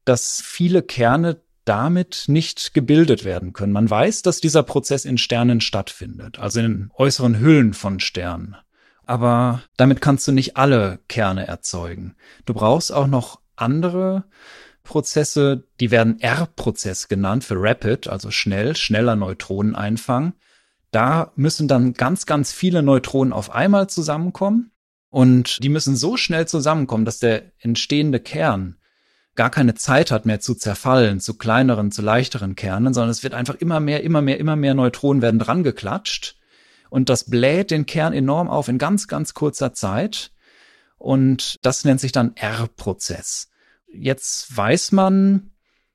dass 0.04 0.40
viele 0.40 0.82
Kerne 0.82 1.42
damit 1.64 2.24
nicht 2.26 2.74
gebildet 2.74 3.24
werden 3.24 3.52
können. 3.52 3.72
Man 3.72 3.88
weiß, 3.88 4.22
dass 4.22 4.40
dieser 4.40 4.62
Prozess 4.62 5.04
in 5.04 5.18
Sternen 5.18 5.60
stattfindet, 5.60 6.38
also 6.38 6.60
in 6.60 6.90
äußeren 6.94 7.38
Hüllen 7.38 7.72
von 7.72 8.00
Sternen 8.00 8.56
aber 9.12 9.60
damit 9.76 10.00
kannst 10.00 10.26
du 10.26 10.32
nicht 10.32 10.56
alle 10.56 11.00
Kerne 11.06 11.46
erzeugen. 11.46 12.16
Du 12.46 12.54
brauchst 12.54 12.90
auch 12.90 13.06
noch 13.06 13.42
andere 13.56 14.24
Prozesse, 14.84 15.68
die 15.80 15.90
werden 15.90 16.18
R-Prozess 16.18 17.08
genannt 17.08 17.44
für 17.44 17.56
Rapid, 17.58 18.08
also 18.08 18.30
schnell, 18.30 18.74
schneller 18.74 19.14
Neutroneneinfang. 19.14 20.32
Da 20.92 21.30
müssen 21.36 21.68
dann 21.68 21.92
ganz, 21.92 22.24
ganz 22.24 22.52
viele 22.52 22.82
Neutronen 22.82 23.34
auf 23.34 23.50
einmal 23.50 23.86
zusammenkommen 23.90 24.72
und 25.10 25.62
die 25.62 25.68
müssen 25.68 25.94
so 25.94 26.16
schnell 26.16 26.48
zusammenkommen, 26.48 27.04
dass 27.04 27.18
der 27.18 27.52
entstehende 27.58 28.18
Kern 28.18 28.78
gar 29.34 29.50
keine 29.50 29.74
Zeit 29.74 30.10
hat 30.10 30.24
mehr 30.24 30.40
zu 30.40 30.54
zerfallen, 30.54 31.20
zu 31.20 31.36
kleineren, 31.36 31.92
zu 31.92 32.00
leichteren 32.00 32.56
Kernen, 32.56 32.94
sondern 32.94 33.10
es 33.10 33.22
wird 33.22 33.34
einfach 33.34 33.56
immer 33.56 33.78
mehr, 33.78 34.04
immer 34.04 34.22
mehr, 34.22 34.40
immer 34.40 34.56
mehr 34.56 34.72
Neutronen 34.72 35.20
werden 35.20 35.38
dran 35.38 35.64
geklatscht. 35.64 36.38
Und 36.92 37.08
das 37.08 37.24
bläht 37.24 37.70
den 37.70 37.86
Kern 37.86 38.12
enorm 38.12 38.50
auf 38.50 38.68
in 38.68 38.76
ganz, 38.76 39.08
ganz 39.08 39.32
kurzer 39.32 39.72
Zeit. 39.72 40.30
Und 40.98 41.56
das 41.62 41.86
nennt 41.86 42.00
sich 42.00 42.12
dann 42.12 42.36
R-Prozess. 42.36 43.48
Jetzt 43.90 44.54
weiß 44.54 44.92
man 44.92 45.52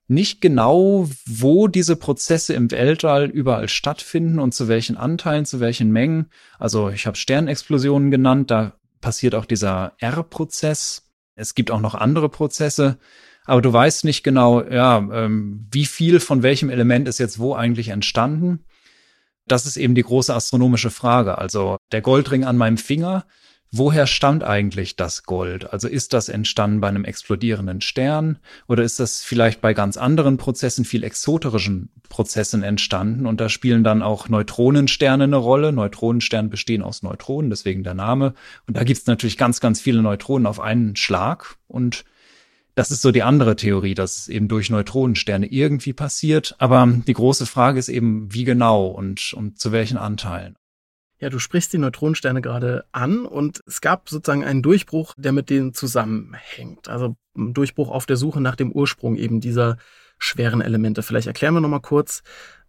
nicht 0.08 0.42
genau, 0.42 1.08
wo 1.27 1.68
diese 1.68 1.98
Prozesse 1.98 2.56
im 2.56 2.72
Weltall 2.72 3.25
überall 3.25 3.70
stattfinden 3.70 4.39
und 4.39 4.56
zu 4.56 4.68
welchen 4.68 4.98
Anteilen, 4.98 5.46
zu 5.46 5.60
welchen 5.60 5.92
Mengen. 5.92 6.32
Also 6.58 6.89
ich 6.89 7.06
habe 7.06 7.16
Sternexplosionen 7.16 8.10
genannt, 8.10 8.50
da 8.50 8.74
passiert 9.00 9.36
auch 9.36 9.46
dieser 9.46 9.94
R-Prozess. 10.00 11.12
Es 11.36 11.54
gibt 11.54 11.70
auch 11.70 11.80
noch 11.80 11.94
andere 11.94 12.30
Prozesse, 12.30 12.98
aber 13.46 13.62
du 13.62 13.72
weißt 13.72 14.04
nicht 14.04 14.24
genau, 14.24 14.63
ja, 14.63 14.98
ähm, 14.98 15.68
wie 15.72 15.86
viel 15.86 16.20
von 16.20 16.42
welchem 16.42 16.72
Element 16.72 17.08
ist 17.08 17.20
jetzt 17.20 17.38
wo 17.38 17.54
eigentlich 17.54 17.89
entstanden. 17.89 18.66
Das 19.48 19.66
ist 19.66 19.77
eben 19.77 19.96
die 19.96 20.04
große 20.04 20.34
astronomische 20.34 20.89
Frage. 20.89 21.38
Also 21.38 21.77
der 21.92 22.01
Goldring 22.01 22.44
an 22.44 22.58
meinem 22.58 22.77
Finger, 22.77 23.25
woher 23.72 24.08
stammt 24.08 24.44
eigentlich 24.44 24.96
das 24.96 25.24
Gold? 25.24 25.72
Also 25.72 25.88
ist 25.88 26.13
das 26.13 26.30
entstanden 26.30 26.82
bei 26.82 26.88
einem 26.88 27.06
explodierenden 27.06 27.82
Stern 27.82 28.39
oder 28.68 28.84
ist 28.84 29.00
das 29.00 29.24
vielleicht 29.24 29.62
bei 29.62 29.74
ganz 29.74 29.98
anderen 29.98 30.38
Prozessen, 30.38 30.86
viel 30.86 31.04
exoterischen 31.04 31.89
Prozessen 32.10 32.63
entstanden? 32.63 33.25
Und 33.25 33.42
da 33.42 33.50
spielen 33.50 33.84
dann 33.84 34.01
auch 34.01 34.30
Neutronensterne 34.30 35.25
eine 35.25 35.38
Rolle. 35.38 35.72
Neutronensterne 35.72 36.50
bestehen 36.50 36.84
aus 36.84 37.04
Neutronen, 37.04 37.50
deswegen 37.50 37.84
der 37.84 37.94
Name. 37.94 38.34
Und 38.68 38.77
da 38.77 38.84
gibt 38.84 39.00
es 39.00 39.08
natürlich 39.08 39.38
ganz, 39.38 39.60
ganz 39.60 39.82
viele 39.82 40.01
Neutronen 40.01 40.46
auf 40.46 40.60
einen 40.60 40.96
Schlag. 40.96 41.56
Und 41.68 42.06
das 42.77 42.91
ist 42.91 43.01
so 43.01 43.12
die 43.12 43.24
andere 43.24 43.55
Theorie, 43.55 43.96
dass 43.96 44.19
es 44.19 44.27
eben 44.27 44.48
durch 44.48 44.69
Neutronensterne 44.69 45.48
irgendwie 45.48 45.93
passiert. 45.93 46.53
Aber 46.60 46.88
die 46.88 47.13
große 47.13 47.48
Frage 47.48 47.79
ist 47.79 47.89
eben, 47.89 48.31
wie 48.31 48.43
genau 48.43 48.86
und, 48.86 49.34
und 49.34 49.60
zu 49.60 49.72
welchen 49.72 49.98
Anteilen. 49.98 50.55
Ja, 51.19 51.31
du 51.31 51.39
sprichst 51.39 51.74
die 51.74 51.79
Neutronensterne 51.79 52.39
gerade 52.39 52.86
an 52.91 53.25
und 53.25 53.62
es 53.65 53.81
gab 53.81 54.10
sozusagen 54.10 54.43
einen 54.43 54.62
Durchbruch, 54.62 55.15
der 55.17 55.31
mit 55.31 55.50
denen 55.50 55.74
zusammenhängt. 55.74 56.88
Also 56.88 57.15
ein 57.36 57.55
Durchbruch 57.55 57.89
auf 57.89 58.05
der 58.05 58.15
Suche 58.15 58.41
nach 58.41 58.55
dem 58.55 58.72
Ursprung 58.72 59.15
eben 59.15 59.41
dieser 59.41 59.77
schweren 60.19 60.62
Elemente. 60.62 61.01
Vielleicht 61.01 61.25
erklären 61.25 61.55
wir 61.55 61.62
nochmal 61.62 61.81
kurz, 61.81 62.22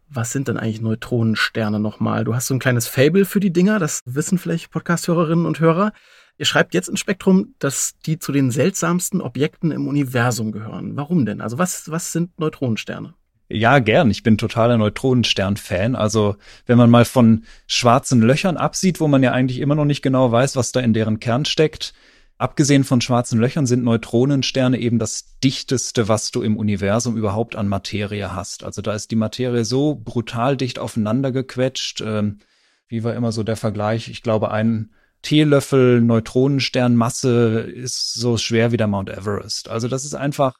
was 0.08 0.32
sind 0.32 0.48
denn 0.48 0.56
eigentlich 0.56 0.80
Neutronensterne 0.80 1.80
nochmal? 1.80 2.24
Du 2.24 2.34
hast 2.34 2.46
so 2.46 2.54
ein 2.54 2.60
kleines 2.60 2.88
Fable 2.88 3.26
für 3.26 3.40
die 3.40 3.52
Dinger, 3.52 3.78
das 3.78 4.00
wissen 4.06 4.38
vielleicht 4.38 4.70
Podcast-Hörerinnen 4.70 5.44
und 5.44 5.60
Hörer. 5.60 5.92
Ihr 6.38 6.46
schreibt 6.46 6.72
jetzt 6.72 6.88
ins 6.88 7.00
Spektrum, 7.00 7.54
dass 7.58 7.96
die 8.06 8.18
zu 8.18 8.30
den 8.30 8.52
seltsamsten 8.52 9.20
Objekten 9.20 9.72
im 9.72 9.88
Universum 9.88 10.52
gehören. 10.52 10.96
Warum 10.96 11.26
denn? 11.26 11.40
Also 11.40 11.58
was, 11.58 11.90
was 11.90 12.12
sind 12.12 12.38
Neutronensterne? 12.38 13.14
Ja, 13.48 13.78
gern. 13.78 14.10
Ich 14.10 14.22
bin 14.22 14.38
totaler 14.38 14.76
Neutronenstern-Fan. 14.76 15.96
Also, 15.96 16.36
wenn 16.66 16.76
man 16.76 16.90
mal 16.90 17.06
von 17.06 17.44
schwarzen 17.66 18.20
Löchern 18.20 18.58
absieht, 18.58 19.00
wo 19.00 19.08
man 19.08 19.22
ja 19.22 19.32
eigentlich 19.32 19.58
immer 19.60 19.74
noch 19.74 19.86
nicht 19.86 20.02
genau 20.02 20.30
weiß, 20.30 20.54
was 20.54 20.70
da 20.70 20.80
in 20.80 20.92
deren 20.92 21.18
Kern 21.18 21.46
steckt, 21.46 21.94
abgesehen 22.36 22.84
von 22.84 23.00
schwarzen 23.00 23.40
Löchern 23.40 23.66
sind 23.66 23.84
Neutronensterne 23.84 24.78
eben 24.78 24.98
das 24.98 25.38
dichteste, 25.42 26.08
was 26.08 26.30
du 26.30 26.42
im 26.42 26.58
Universum 26.58 27.16
überhaupt 27.16 27.56
an 27.56 27.68
Materie 27.68 28.34
hast. 28.34 28.64
Also 28.64 28.82
da 28.82 28.92
ist 28.92 29.10
die 29.10 29.16
Materie 29.16 29.64
so 29.64 29.94
brutal 29.94 30.56
dicht 30.58 30.78
aufeinander 30.78 31.32
gequetscht. 31.32 32.02
Ähm, 32.02 32.38
wie 32.86 33.02
war 33.02 33.14
immer 33.14 33.32
so 33.32 33.42
der 33.42 33.56
Vergleich? 33.56 34.08
Ich 34.08 34.22
glaube, 34.22 34.50
ein 34.50 34.90
Teelöffel 35.22 36.00
Neutronensternmasse 36.00 37.60
ist 37.60 38.14
so 38.14 38.36
schwer 38.36 38.72
wie 38.72 38.76
der 38.76 38.86
Mount 38.86 39.10
Everest. 39.10 39.68
Also 39.68 39.88
das 39.88 40.04
ist 40.04 40.14
einfach 40.14 40.54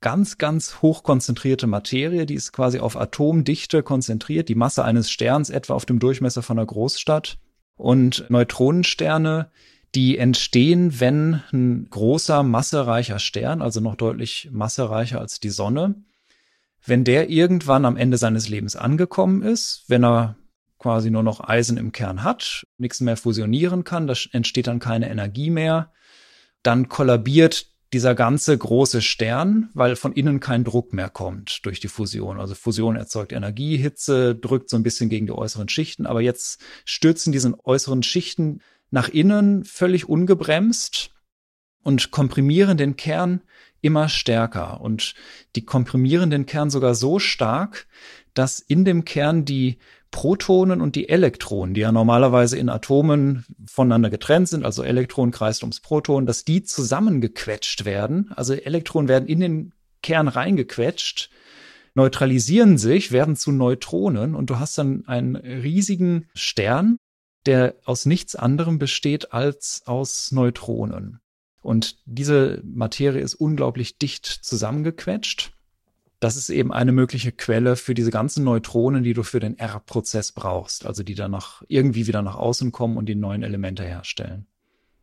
ganz, 0.00 0.38
ganz 0.38 0.82
hochkonzentrierte 0.82 1.66
Materie, 1.66 2.26
die 2.26 2.34
ist 2.34 2.52
quasi 2.52 2.78
auf 2.78 2.96
Atomdichte 2.96 3.82
konzentriert, 3.82 4.48
die 4.48 4.54
Masse 4.54 4.84
eines 4.84 5.10
Sterns 5.10 5.50
etwa 5.50 5.74
auf 5.74 5.86
dem 5.86 5.98
Durchmesser 5.98 6.42
von 6.42 6.58
einer 6.58 6.66
Großstadt. 6.66 7.38
Und 7.76 8.26
Neutronensterne, 8.28 9.50
die 9.94 10.18
entstehen, 10.18 11.00
wenn 11.00 11.42
ein 11.52 11.88
großer, 11.88 12.42
massereicher 12.42 13.18
Stern, 13.18 13.62
also 13.62 13.80
noch 13.80 13.96
deutlich 13.96 14.48
massereicher 14.52 15.20
als 15.20 15.40
die 15.40 15.50
Sonne, 15.50 15.94
wenn 16.84 17.04
der 17.04 17.30
irgendwann 17.30 17.84
am 17.84 17.96
Ende 17.96 18.18
seines 18.18 18.48
Lebens 18.48 18.76
angekommen 18.76 19.42
ist, 19.42 19.84
wenn 19.88 20.04
er 20.04 20.36
quasi 20.84 21.10
nur 21.10 21.22
noch 21.22 21.40
Eisen 21.40 21.78
im 21.78 21.92
Kern 21.92 22.24
hat, 22.24 22.66
nichts 22.76 23.00
mehr 23.00 23.16
fusionieren 23.16 23.84
kann, 23.84 24.06
da 24.06 24.12
entsteht 24.32 24.66
dann 24.66 24.80
keine 24.80 25.08
Energie 25.08 25.48
mehr, 25.48 25.94
dann 26.62 26.90
kollabiert 26.90 27.68
dieser 27.94 28.14
ganze 28.14 28.58
große 28.58 29.00
Stern, 29.00 29.70
weil 29.72 29.96
von 29.96 30.12
innen 30.12 30.40
kein 30.40 30.62
Druck 30.62 30.92
mehr 30.92 31.08
kommt 31.08 31.64
durch 31.64 31.80
die 31.80 31.88
Fusion. 31.88 32.38
Also 32.38 32.54
Fusion 32.54 32.96
erzeugt 32.96 33.32
Energie, 33.32 33.78
Hitze, 33.78 34.34
drückt 34.34 34.68
so 34.68 34.76
ein 34.76 34.82
bisschen 34.82 35.08
gegen 35.08 35.24
die 35.24 35.32
äußeren 35.32 35.70
Schichten, 35.70 36.04
aber 36.04 36.20
jetzt 36.20 36.60
stürzen 36.84 37.32
diese 37.32 37.54
äußeren 37.64 38.02
Schichten 38.02 38.60
nach 38.90 39.08
innen 39.08 39.64
völlig 39.64 40.06
ungebremst 40.06 41.12
und 41.82 42.10
komprimieren 42.10 42.76
den 42.76 42.96
Kern 42.96 43.40
immer 43.80 44.10
stärker 44.10 44.82
und 44.82 45.14
die 45.56 45.64
komprimieren 45.64 46.28
den 46.28 46.44
Kern 46.44 46.68
sogar 46.68 46.94
so 46.94 47.18
stark, 47.18 47.86
dass 48.34 48.58
in 48.58 48.84
dem 48.84 49.06
Kern 49.06 49.46
die 49.46 49.78
Protonen 50.14 50.80
und 50.80 50.94
die 50.94 51.08
Elektronen, 51.08 51.74
die 51.74 51.80
ja 51.80 51.90
normalerweise 51.90 52.56
in 52.56 52.68
Atomen 52.68 53.44
voneinander 53.66 54.10
getrennt 54.10 54.48
sind, 54.48 54.64
also 54.64 54.84
Elektron 54.84 55.32
kreist 55.32 55.64
ums 55.64 55.80
Proton, 55.80 56.24
dass 56.24 56.44
die 56.44 56.62
zusammengequetscht 56.62 57.84
werden. 57.84 58.30
Also 58.36 58.54
Elektronen 58.54 59.08
werden 59.08 59.28
in 59.28 59.40
den 59.40 59.72
Kern 60.04 60.28
reingequetscht, 60.28 61.30
neutralisieren 61.94 62.78
sich, 62.78 63.10
werden 63.10 63.34
zu 63.34 63.50
Neutronen 63.50 64.36
und 64.36 64.50
du 64.50 64.60
hast 64.60 64.78
dann 64.78 65.02
einen 65.08 65.34
riesigen 65.34 66.28
Stern, 66.32 66.96
der 67.44 67.74
aus 67.84 68.06
nichts 68.06 68.36
anderem 68.36 68.78
besteht 68.78 69.32
als 69.32 69.82
aus 69.84 70.30
Neutronen. 70.30 71.18
Und 71.60 71.96
diese 72.04 72.62
Materie 72.62 73.20
ist 73.20 73.34
unglaublich 73.34 73.98
dicht 73.98 74.26
zusammengequetscht 74.26 75.53
das 76.24 76.36
ist 76.36 76.48
eben 76.48 76.72
eine 76.72 76.92
mögliche 76.92 77.32
Quelle 77.32 77.76
für 77.76 77.92
diese 77.92 78.10
ganzen 78.10 78.44
Neutronen, 78.44 79.04
die 79.04 79.12
du 79.12 79.22
für 79.22 79.40
den 79.40 79.58
R-Prozess 79.58 80.32
brauchst, 80.32 80.86
also 80.86 81.02
die 81.02 81.14
dann 81.14 81.30
noch 81.30 81.62
irgendwie 81.68 82.06
wieder 82.06 82.22
nach 82.22 82.36
außen 82.36 82.72
kommen 82.72 82.96
und 82.96 83.06
die 83.06 83.14
neuen 83.14 83.42
Elemente 83.42 83.84
herstellen. 83.84 84.46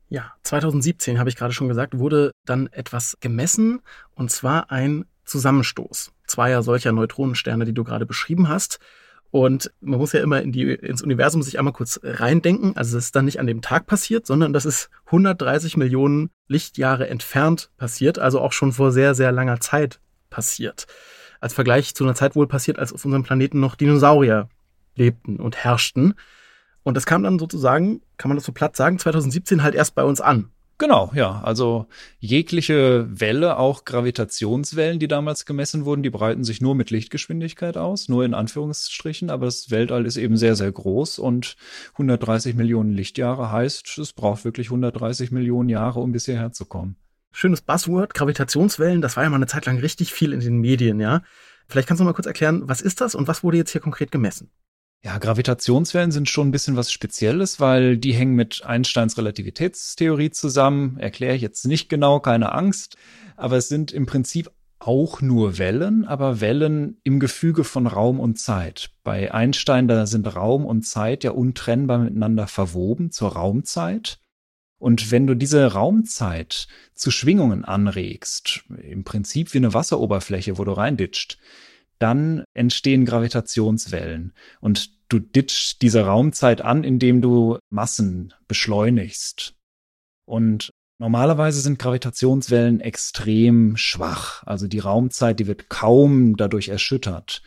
Ja, 0.10 0.34
2017 0.44 1.20
habe 1.20 1.30
ich 1.30 1.36
gerade 1.36 1.54
schon 1.54 1.68
gesagt, 1.68 2.00
wurde 2.00 2.32
dann 2.46 2.68
etwas 2.68 3.18
gemessen 3.22 3.82
und 4.16 4.32
zwar 4.32 4.72
ein 4.72 5.06
Zusammenstoß 5.24 6.12
zweier 6.26 6.64
solcher 6.64 6.92
Neutronensterne, 6.92 7.66
die 7.66 7.74
du 7.74 7.84
gerade 7.84 8.08
beschrieben 8.08 8.50
hast. 8.50 8.80
Und 9.30 9.72
man 9.80 10.00
muss 10.00 10.12
ja 10.12 10.22
immer 10.22 10.42
in 10.42 10.52
die, 10.52 10.74
ins 10.74 11.02
Universum 11.02 11.42
sich 11.42 11.58
einmal 11.58 11.74
kurz 11.74 12.00
reindenken. 12.04 12.76
Also 12.76 12.98
es 12.98 13.06
ist 13.06 13.16
dann 13.16 13.26
nicht 13.26 13.40
an 13.40 13.48
dem 13.48 13.62
Tag 13.62 13.86
passiert, 13.86 14.26
sondern 14.26 14.52
das 14.52 14.66
ist 14.66 14.90
130 15.06 15.78
Millionen 15.78 16.32
Lichtjahre 16.48 17.08
entfernt 17.08 17.70
passiert, 17.78 18.20
also 18.20 18.42
auch 18.42 18.52
schon 18.52 18.74
vor 18.74 18.92
sehr, 18.92 19.14
sehr 19.16 19.32
langer 19.32 19.60
Zeit 19.62 20.01
passiert. 20.32 20.88
Als 21.40 21.54
Vergleich 21.54 21.94
zu 21.94 22.04
einer 22.04 22.16
Zeit 22.16 22.36
wohl 22.36 22.48
passiert, 22.48 22.80
als 22.80 22.92
auf 22.92 23.06
unserem 23.06 23.22
Planeten 23.22 23.60
noch 23.60 23.76
Dinosaurier 23.76 24.50
lebten 24.96 25.38
und 25.38 25.58
herrschten. 25.58 26.16
Und 26.82 26.98
das 26.98 27.06
kam 27.06 27.22
dann 27.22 27.38
sozusagen, 27.38 28.02
kann 28.18 28.30
man 28.30 28.38
das 28.38 28.46
so 28.46 28.52
platt 28.52 28.76
sagen, 28.76 28.98
2017 28.98 29.62
halt 29.62 29.76
erst 29.76 29.94
bei 29.94 30.04
uns 30.04 30.20
an. 30.20 30.50
Genau, 30.82 31.12
ja. 31.14 31.42
Also 31.44 31.86
jegliche 32.20 33.08
Welle, 33.08 33.58
auch 33.58 33.86
Gravitationswellen, 33.86 34.98
die 34.98 35.08
damals 35.08 35.46
gemessen 35.46 35.86
wurden, 35.86 36.02
die 36.02 36.10
breiten 36.10 36.44
sich 36.44 36.60
nur 36.60 36.74
mit 36.74 36.90
Lichtgeschwindigkeit 36.90 37.78
aus, 37.78 38.10
nur 38.10 38.26
in 38.26 38.34
Anführungsstrichen, 38.34 39.30
aber 39.30 39.46
das 39.46 39.70
Weltall 39.70 40.08
ist 40.08 40.18
eben 40.18 40.38
sehr, 40.38 40.56
sehr 40.56 40.72
groß 40.72 41.20
und 41.20 41.56
130 41.94 42.56
Millionen 42.56 42.94
Lichtjahre 42.94 43.52
heißt, 43.52 43.96
es 44.00 44.14
braucht 44.14 44.44
wirklich 44.44 44.70
130 44.70 45.30
Millionen 45.30 45.70
Jahre, 45.70 46.00
um 46.00 46.14
bis 46.14 46.26
hierher 46.26 46.52
zu 46.52 46.66
kommen 46.66 46.96
schönes 47.32 47.62
Buzzword, 47.62 48.14
Gravitationswellen, 48.14 49.02
das 49.02 49.16
war 49.16 49.24
ja 49.24 49.30
mal 49.30 49.38
eine 49.38 49.48
Zeit 49.48 49.66
lang 49.66 49.80
richtig 49.80 50.14
viel 50.14 50.34
in 50.34 50.40
den 50.40 50.60
Medien, 50.60 51.00
ja. 51.00 51.22
Vielleicht 51.68 51.88
kannst 51.88 52.02
du 52.02 52.06
mal 52.06 52.14
kurz 52.14 52.28
erklären, 52.28 52.64
was 52.66 52.82
ist 52.82 53.02
das 53.02 53.16
und 53.16 53.28
was 53.28 53.44
wurde 53.44 53.58
jetzt 53.58 53.72
hier 53.72 53.82
konkret 53.82 54.12
gemessen? 54.12 54.52
Ja, 55.04 55.18
Gravitationswellen 55.18 56.12
sind 56.12 56.30
schon 56.30 56.50
ein 56.50 56.52
bisschen 56.52 56.76
was 56.76 56.92
Spezielles, 56.92 57.60
weil 57.60 57.98
die 57.98 58.14
hängen 58.14 58.36
mit 58.36 58.64
Einsteins 58.64 59.18
Relativitätstheorie 59.18 60.30
zusammen. 60.30 60.98
Erkläre 61.00 61.36
ich 61.36 61.42
jetzt 61.42 61.66
nicht 61.66 61.90
genau, 61.90 62.20
keine 62.20 62.52
Angst. 62.52 62.98
Aber 63.36 63.58
es 63.58 63.68
sind 63.68 63.92
im 63.92 64.06
Prinzip 64.06 64.52
auch 64.78 65.22
nur 65.22 65.58
Wellen, 65.58 66.06
aber 66.06 66.40
Wellen 66.40 67.00
im 67.04 67.20
Gefüge 67.20 67.64
von 67.64 67.88
Raum 67.88 68.20
und 68.20 68.38
Zeit. 68.40 68.92
Bei 69.04 69.34
Einstein, 69.34 69.88
da 69.88 70.06
sind 70.06 70.36
Raum 70.36 70.66
und 70.66 70.84
Zeit 70.84 71.24
ja 71.24 71.32
untrennbar 71.32 71.98
miteinander 71.98 72.46
verwoben 72.46 73.12
zur 73.12 73.34
Raumzeit. 73.34 74.20
Und 74.82 75.12
wenn 75.12 75.28
du 75.28 75.36
diese 75.36 75.74
Raumzeit 75.74 76.68
zu 76.96 77.12
Schwingungen 77.12 77.64
anregst, 77.64 78.64
im 78.82 79.04
Prinzip 79.04 79.54
wie 79.54 79.60
eine 79.60 79.76
Wasseroberfläche, 79.76 80.58
wo 80.58 80.64
du 80.64 80.72
reinditscht, 80.72 81.38
dann 82.00 82.44
entstehen 82.56 83.06
Gravitationswellen. 83.06 84.34
Und 84.60 84.90
du 85.08 85.20
ditchst 85.20 85.84
diese 85.84 86.06
Raumzeit 86.06 86.62
an, 86.62 86.84
indem 86.84 87.22
du 87.22 87.60
Massen 87.70 88.34
beschleunigst. 88.48 89.54
Und 90.26 90.72
Normalerweise 90.98 91.62
sind 91.62 91.80
Gravitationswellen 91.80 92.80
extrem 92.80 93.76
schwach. 93.76 94.44
Also 94.46 94.68
die 94.68 94.78
Raumzeit, 94.78 95.40
die 95.40 95.48
wird 95.48 95.68
kaum 95.68 96.38
dadurch 96.38 96.70
erschüttert. 96.70 97.42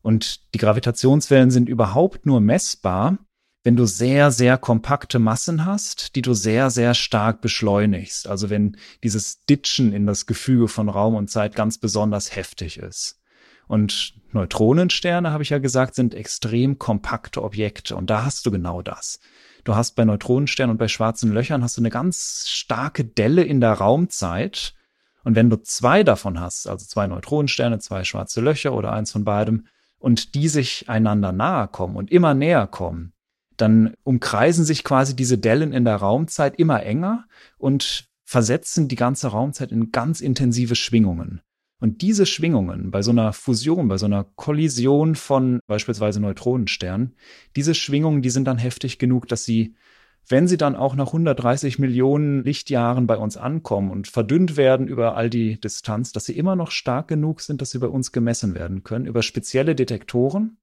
Und 0.00 0.54
die 0.54 0.58
Gravitationswellen 0.58 1.50
sind 1.50 1.68
überhaupt 1.68 2.24
nur 2.24 2.40
messbar, 2.40 3.18
wenn 3.64 3.76
du 3.76 3.86
sehr, 3.86 4.30
sehr 4.30 4.56
kompakte 4.56 5.18
Massen 5.18 5.64
hast, 5.64 6.14
die 6.16 6.22
du 6.22 6.32
sehr, 6.32 6.70
sehr 6.70 6.94
stark 6.94 7.40
beschleunigst. 7.40 8.28
Also 8.28 8.50
wenn 8.50 8.76
dieses 9.02 9.44
Ditchen 9.44 9.92
in 9.92 10.06
das 10.06 10.26
Gefüge 10.26 10.68
von 10.68 10.88
Raum 10.88 11.14
und 11.14 11.28
Zeit 11.30 11.54
ganz 11.54 11.78
besonders 11.78 12.34
heftig 12.34 12.78
ist. 12.78 13.20
Und 13.66 14.14
Neutronensterne, 14.32 15.30
habe 15.30 15.42
ich 15.42 15.50
ja 15.50 15.58
gesagt, 15.58 15.94
sind 15.94 16.14
extrem 16.14 16.78
kompakte 16.78 17.42
Objekte. 17.42 17.96
Und 17.96 18.08
da 18.08 18.24
hast 18.24 18.46
du 18.46 18.50
genau 18.50 18.80
das. 18.80 19.20
Du 19.64 19.74
hast 19.74 19.96
bei 19.96 20.04
Neutronensternen 20.04 20.72
und 20.72 20.78
bei 20.78 20.88
schwarzen 20.88 21.32
Löchern 21.32 21.62
hast 21.62 21.76
du 21.76 21.82
eine 21.82 21.90
ganz 21.90 22.46
starke 22.48 23.04
Delle 23.04 23.42
in 23.42 23.60
der 23.60 23.74
Raumzeit. 23.74 24.74
Und 25.24 25.34
wenn 25.34 25.50
du 25.50 25.56
zwei 25.56 26.04
davon 26.04 26.40
hast, 26.40 26.66
also 26.66 26.86
zwei 26.86 27.06
Neutronensterne, 27.06 27.78
zwei 27.80 28.04
schwarze 28.04 28.40
Löcher 28.40 28.72
oder 28.72 28.92
eins 28.92 29.12
von 29.12 29.24
beidem, 29.24 29.66
und 29.98 30.34
die 30.34 30.48
sich 30.48 30.88
einander 30.88 31.32
nahe 31.32 31.68
kommen 31.68 31.96
und 31.96 32.10
immer 32.10 32.32
näher 32.32 32.66
kommen, 32.68 33.12
dann 33.60 33.94
umkreisen 34.04 34.64
sich 34.64 34.84
quasi 34.84 35.14
diese 35.14 35.38
Dellen 35.38 35.72
in 35.72 35.84
der 35.84 35.96
Raumzeit 35.96 36.58
immer 36.58 36.82
enger 36.82 37.26
und 37.58 38.08
versetzen 38.24 38.88
die 38.88 38.96
ganze 38.96 39.28
Raumzeit 39.28 39.72
in 39.72 39.90
ganz 39.90 40.20
intensive 40.20 40.74
Schwingungen. 40.74 41.40
Und 41.80 42.02
diese 42.02 42.26
Schwingungen 42.26 42.90
bei 42.90 43.02
so 43.02 43.12
einer 43.12 43.32
Fusion, 43.32 43.88
bei 43.88 43.98
so 43.98 44.06
einer 44.06 44.24
Kollision 44.24 45.14
von 45.14 45.60
beispielsweise 45.66 46.20
Neutronensternen, 46.20 47.14
diese 47.54 47.74
Schwingungen, 47.74 48.20
die 48.20 48.30
sind 48.30 48.46
dann 48.46 48.58
heftig 48.58 48.98
genug, 48.98 49.28
dass 49.28 49.44
sie, 49.44 49.76
wenn 50.28 50.48
sie 50.48 50.56
dann 50.56 50.74
auch 50.74 50.96
nach 50.96 51.08
130 51.08 51.78
Millionen 51.78 52.42
Lichtjahren 52.42 53.06
bei 53.06 53.16
uns 53.16 53.36
ankommen 53.36 53.90
und 53.92 54.08
verdünnt 54.08 54.56
werden 54.56 54.88
über 54.88 55.16
all 55.16 55.30
die 55.30 55.60
Distanz, 55.60 56.12
dass 56.12 56.24
sie 56.24 56.36
immer 56.36 56.56
noch 56.56 56.72
stark 56.72 57.06
genug 57.06 57.40
sind, 57.40 57.62
dass 57.62 57.70
sie 57.70 57.78
bei 57.78 57.86
uns 57.86 58.10
gemessen 58.10 58.56
werden 58.56 58.82
können 58.82 59.06
über 59.06 59.22
spezielle 59.22 59.76
Detektoren. 59.76 60.58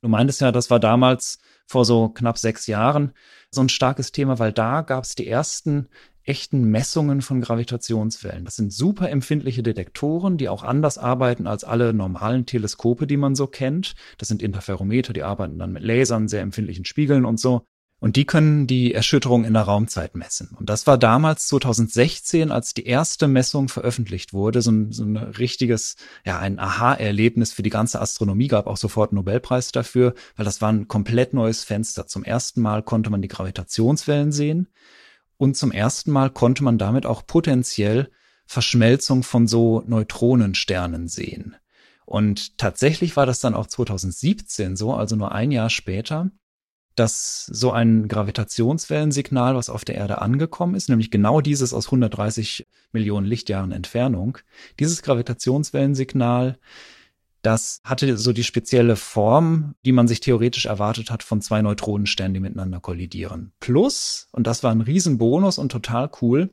Du 0.00 0.08
meintest 0.08 0.40
ja, 0.40 0.52
das 0.52 0.70
war 0.70 0.78
damals 0.78 1.38
vor 1.66 1.84
so 1.84 2.08
knapp 2.08 2.38
sechs 2.38 2.66
Jahren 2.66 3.12
so 3.50 3.60
ein 3.60 3.68
starkes 3.68 4.12
Thema, 4.12 4.38
weil 4.38 4.52
da 4.52 4.82
gab 4.82 5.04
es 5.04 5.14
die 5.14 5.26
ersten 5.26 5.88
echten 6.22 6.64
Messungen 6.64 7.22
von 7.22 7.40
Gravitationswellen. 7.40 8.44
Das 8.44 8.56
sind 8.56 8.72
super 8.72 9.08
empfindliche 9.08 9.62
Detektoren, 9.62 10.36
die 10.36 10.48
auch 10.48 10.62
anders 10.62 10.98
arbeiten 10.98 11.46
als 11.46 11.64
alle 11.64 11.94
normalen 11.94 12.44
Teleskope, 12.44 13.06
die 13.06 13.16
man 13.16 13.34
so 13.34 13.46
kennt. 13.46 13.94
Das 14.18 14.28
sind 14.28 14.42
Interferometer, 14.42 15.14
die 15.14 15.22
arbeiten 15.22 15.58
dann 15.58 15.72
mit 15.72 15.82
Lasern, 15.82 16.28
sehr 16.28 16.42
empfindlichen 16.42 16.84
Spiegeln 16.84 17.24
und 17.24 17.40
so. 17.40 17.62
Und 18.00 18.14
die 18.14 18.26
können 18.26 18.68
die 18.68 18.94
Erschütterung 18.94 19.44
in 19.44 19.54
der 19.54 19.62
Raumzeit 19.62 20.14
messen. 20.14 20.50
Und 20.56 20.70
das 20.70 20.86
war 20.86 20.98
damals 20.98 21.48
2016, 21.48 22.52
als 22.52 22.72
die 22.72 22.86
erste 22.86 23.26
Messung 23.26 23.68
veröffentlicht 23.68 24.32
wurde, 24.32 24.62
so 24.62 24.70
ein, 24.70 24.92
so 24.92 25.02
ein 25.02 25.16
richtiges, 25.16 25.96
ja, 26.24 26.38
ein 26.38 26.60
Aha-Erlebnis 26.60 27.52
für 27.52 27.64
die 27.64 27.70
ganze 27.70 28.00
Astronomie, 28.00 28.46
gab 28.46 28.68
auch 28.68 28.76
sofort 28.76 29.10
einen 29.10 29.16
Nobelpreis 29.16 29.72
dafür, 29.72 30.14
weil 30.36 30.44
das 30.44 30.60
war 30.60 30.72
ein 30.72 30.86
komplett 30.86 31.34
neues 31.34 31.64
Fenster. 31.64 32.06
Zum 32.06 32.22
ersten 32.22 32.60
Mal 32.62 32.84
konnte 32.84 33.10
man 33.10 33.20
die 33.20 33.28
Gravitationswellen 33.28 34.30
sehen. 34.30 34.68
Und 35.36 35.56
zum 35.56 35.72
ersten 35.72 36.12
Mal 36.12 36.30
konnte 36.30 36.62
man 36.62 36.78
damit 36.78 37.04
auch 37.04 37.26
potenziell 37.26 38.10
Verschmelzung 38.46 39.24
von 39.24 39.48
so 39.48 39.82
Neutronensternen 39.86 41.08
sehen. 41.08 41.56
Und 42.06 42.58
tatsächlich 42.58 43.16
war 43.16 43.26
das 43.26 43.40
dann 43.40 43.54
auch 43.54 43.66
2017 43.66 44.76
so, 44.76 44.94
also 44.94 45.16
nur 45.16 45.32
ein 45.32 45.50
Jahr 45.50 45.68
später, 45.68 46.30
dass 46.98 47.46
so 47.46 47.70
ein 47.70 48.08
Gravitationswellensignal, 48.08 49.54
was 49.54 49.70
auf 49.70 49.84
der 49.84 49.94
Erde 49.94 50.20
angekommen 50.20 50.74
ist, 50.74 50.88
nämlich 50.88 51.10
genau 51.10 51.40
dieses 51.40 51.72
aus 51.72 51.86
130 51.86 52.66
Millionen 52.92 53.26
Lichtjahren 53.26 53.72
Entfernung, 53.72 54.38
dieses 54.78 55.02
Gravitationswellensignal 55.02 56.58
das 57.42 57.80
hatte 57.84 58.16
so 58.18 58.32
die 58.32 58.44
spezielle 58.44 58.96
Form, 58.96 59.74
die 59.84 59.92
man 59.92 60.08
sich 60.08 60.20
theoretisch 60.20 60.66
erwartet 60.66 61.10
hat 61.10 61.22
von 61.22 61.40
zwei 61.40 61.62
Neutronensternen, 61.62 62.34
die 62.34 62.40
miteinander 62.40 62.80
kollidieren. 62.80 63.52
Plus, 63.60 64.28
und 64.32 64.46
das 64.46 64.62
war 64.64 64.72
ein 64.72 64.80
Riesenbonus 64.80 65.58
und 65.58 65.70
total 65.70 66.10
cool, 66.20 66.50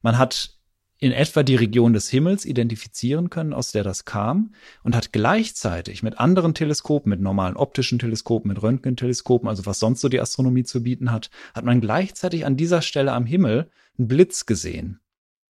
man 0.00 0.16
hat 0.16 0.57
in 0.98 1.12
etwa 1.12 1.42
die 1.42 1.54
Region 1.54 1.92
des 1.92 2.08
Himmels 2.08 2.44
identifizieren 2.44 3.30
können, 3.30 3.52
aus 3.52 3.70
der 3.70 3.84
das 3.84 4.04
kam, 4.04 4.52
und 4.82 4.96
hat 4.96 5.12
gleichzeitig 5.12 6.02
mit 6.02 6.18
anderen 6.18 6.54
Teleskopen, 6.54 7.10
mit 7.10 7.20
normalen 7.20 7.56
optischen 7.56 7.98
Teleskopen, 7.98 8.48
mit 8.48 8.62
Röntgenteleskopen, 8.62 9.48
also 9.48 9.64
was 9.64 9.78
sonst 9.78 10.00
so 10.00 10.08
die 10.08 10.20
Astronomie 10.20 10.64
zu 10.64 10.82
bieten 10.82 11.12
hat, 11.12 11.30
hat 11.54 11.64
man 11.64 11.80
gleichzeitig 11.80 12.44
an 12.44 12.56
dieser 12.56 12.82
Stelle 12.82 13.12
am 13.12 13.26
Himmel 13.26 13.70
einen 13.96 14.08
Blitz 14.08 14.46
gesehen. 14.46 15.00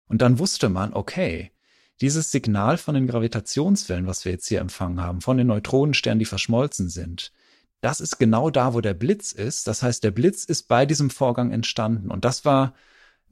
Und 0.07 0.21
dann 0.21 0.39
wusste 0.39 0.69
man, 0.69 0.93
okay, 0.93 1.51
dieses 2.01 2.31
Signal 2.31 2.77
von 2.77 2.95
den 2.95 3.07
Gravitationswellen, 3.07 4.07
was 4.07 4.25
wir 4.25 4.31
jetzt 4.31 4.47
hier 4.47 4.61
empfangen 4.61 5.01
haben, 5.01 5.21
von 5.21 5.37
den 5.37 5.47
Neutronensternen, 5.47 6.19
die 6.19 6.25
verschmolzen 6.25 6.89
sind, 6.89 7.31
das 7.81 7.99
ist 7.99 8.17
genau 8.17 8.49
da, 8.49 8.73
wo 8.73 8.79
der 8.79 8.93
Blitz 8.93 9.33
ist. 9.33 9.67
Das 9.67 9.83
heißt, 9.83 10.05
der 10.05 10.11
Blitz 10.11 10.45
ist 10.45 10.69
bei 10.69 10.85
diesem 10.85 11.09
Vorgang 11.09 11.51
entstanden. 11.51 12.11
Und 12.11 12.23
das 12.23 12.45
war 12.45 12.73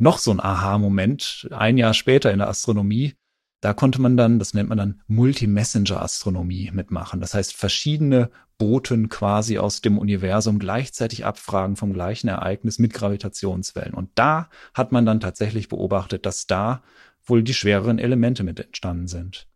noch 0.02 0.18
so 0.18 0.32
ein 0.32 0.40
Aha-Moment, 0.40 1.48
ein 1.52 1.78
Jahr 1.78 1.94
später 1.94 2.32
in 2.32 2.40
der 2.40 2.50
Astronomie. 2.50 3.14
Da 3.62 3.74
konnte 3.74 4.02
man 4.02 4.18
dann, 4.18 4.40
das 4.40 4.56
nennt 4.56 4.70
man 4.70 4.78
dann 4.80 5.02
Multi-Messenger-Astronomie 5.08 6.72
mitmachen. 6.74 7.22
Das 7.22 7.36
heißt, 7.36 7.56
verschiedene 7.56 8.32
Boten 8.58 9.10
quasi 9.10 9.60
aus 9.60 9.82
dem 9.82 10.00
Universum 10.00 10.58
gleichzeitig 10.58 11.24
abfragen 11.24 11.76
vom 11.76 11.94
gleichen 11.94 12.28
Ereignis 12.28 12.80
mit 12.80 12.94
Gravitationswellen. 12.94 13.94
Und 13.94 14.10
da 14.16 14.50
hat 14.74 14.92
man 14.92 15.06
dann 15.06 15.20
tatsächlich 15.20 15.68
beobachtet, 15.68 16.26
dass 16.26 16.48
da 16.48 16.82
wohl 17.24 17.44
die 17.44 17.54
schwereren 17.54 18.00
Elemente 18.00 18.44
mit 18.44 18.60
entstanden 18.60 19.08
sind. 19.08 19.48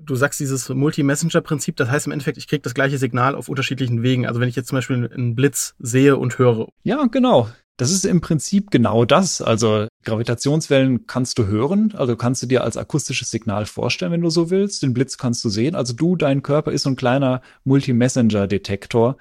Du 0.00 0.16
sagst 0.16 0.40
dieses 0.40 0.68
Multi-Messenger-Prinzip, 0.68 1.76
das 1.76 1.88
heißt 1.88 2.06
im 2.06 2.12
Endeffekt, 2.12 2.36
ich 2.38 2.48
kriege 2.48 2.62
das 2.62 2.74
gleiche 2.74 2.98
Signal 2.98 3.36
auf 3.36 3.48
unterschiedlichen 3.48 4.02
Wegen. 4.02 4.26
Also 4.26 4.40
wenn 4.40 4.48
ich 4.48 4.56
jetzt 4.56 4.68
zum 4.68 4.78
Beispiel 4.78 5.08
einen 5.08 5.36
Blitz 5.36 5.76
sehe 5.78 6.16
und 6.16 6.36
höre. 6.38 6.66
Ja, 6.82 7.06
genau. 7.06 7.48
Das 7.76 7.90
ist 7.90 8.04
im 8.04 8.20
Prinzip 8.20 8.70
genau 8.70 9.04
das. 9.04 9.42
Also 9.42 9.88
Gravitationswellen 10.04 11.06
kannst 11.06 11.38
du 11.38 11.46
hören, 11.46 11.92
also 11.96 12.14
kannst 12.16 12.42
du 12.42 12.46
dir 12.46 12.62
als 12.62 12.76
akustisches 12.76 13.30
Signal 13.30 13.66
vorstellen, 13.66 14.12
wenn 14.12 14.20
du 14.20 14.30
so 14.30 14.50
willst. 14.50 14.82
Den 14.82 14.94
Blitz 14.94 15.18
kannst 15.18 15.44
du 15.44 15.48
sehen. 15.48 15.74
Also 15.74 15.92
du, 15.92 16.14
dein 16.14 16.42
Körper 16.42 16.70
ist 16.70 16.82
so 16.82 16.90
ein 16.90 16.96
kleiner 16.96 17.42
Multi-Messenger-Detektor. 17.64 19.16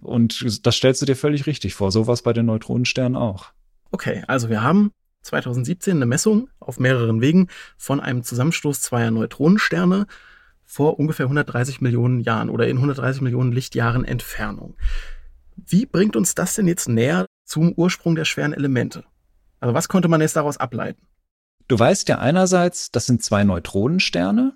Und 0.00 0.64
das 0.64 0.76
stellst 0.76 1.02
du 1.02 1.06
dir 1.06 1.16
völlig 1.16 1.46
richtig 1.46 1.74
vor. 1.74 1.90
So 1.90 2.06
was 2.06 2.22
bei 2.22 2.32
den 2.32 2.46
Neutronensternen 2.46 3.16
auch. 3.16 3.46
Okay, 3.90 4.22
also 4.28 4.48
wir 4.48 4.62
haben 4.62 4.92
2017 5.22 5.96
eine 5.96 6.06
Messung 6.06 6.48
auf 6.60 6.78
mehreren 6.78 7.20
Wegen 7.20 7.48
von 7.76 7.98
einem 7.98 8.22
Zusammenstoß 8.22 8.80
zweier 8.80 9.10
Neutronensterne 9.10 10.06
vor 10.64 11.00
ungefähr 11.00 11.26
130 11.26 11.80
Millionen 11.80 12.20
Jahren 12.20 12.50
oder 12.50 12.68
in 12.68 12.76
130 12.76 13.22
Millionen 13.22 13.50
Lichtjahren 13.50 14.04
Entfernung. 14.04 14.76
Wie 15.56 15.86
bringt 15.86 16.14
uns 16.14 16.36
das 16.36 16.54
denn 16.54 16.68
jetzt 16.68 16.88
näher 16.88 17.26
zum 17.48 17.72
Ursprung 17.72 18.14
der 18.14 18.24
schweren 18.24 18.52
Elemente? 18.52 19.04
Also 19.60 19.74
was 19.74 19.88
konnte 19.88 20.08
man 20.08 20.20
jetzt 20.20 20.36
daraus 20.36 20.56
ableiten? 20.56 21.02
Du 21.66 21.78
weißt 21.78 22.08
ja 22.08 22.18
einerseits, 22.18 22.90
das 22.90 23.06
sind 23.06 23.22
zwei 23.22 23.44
Neutronensterne 23.44 24.54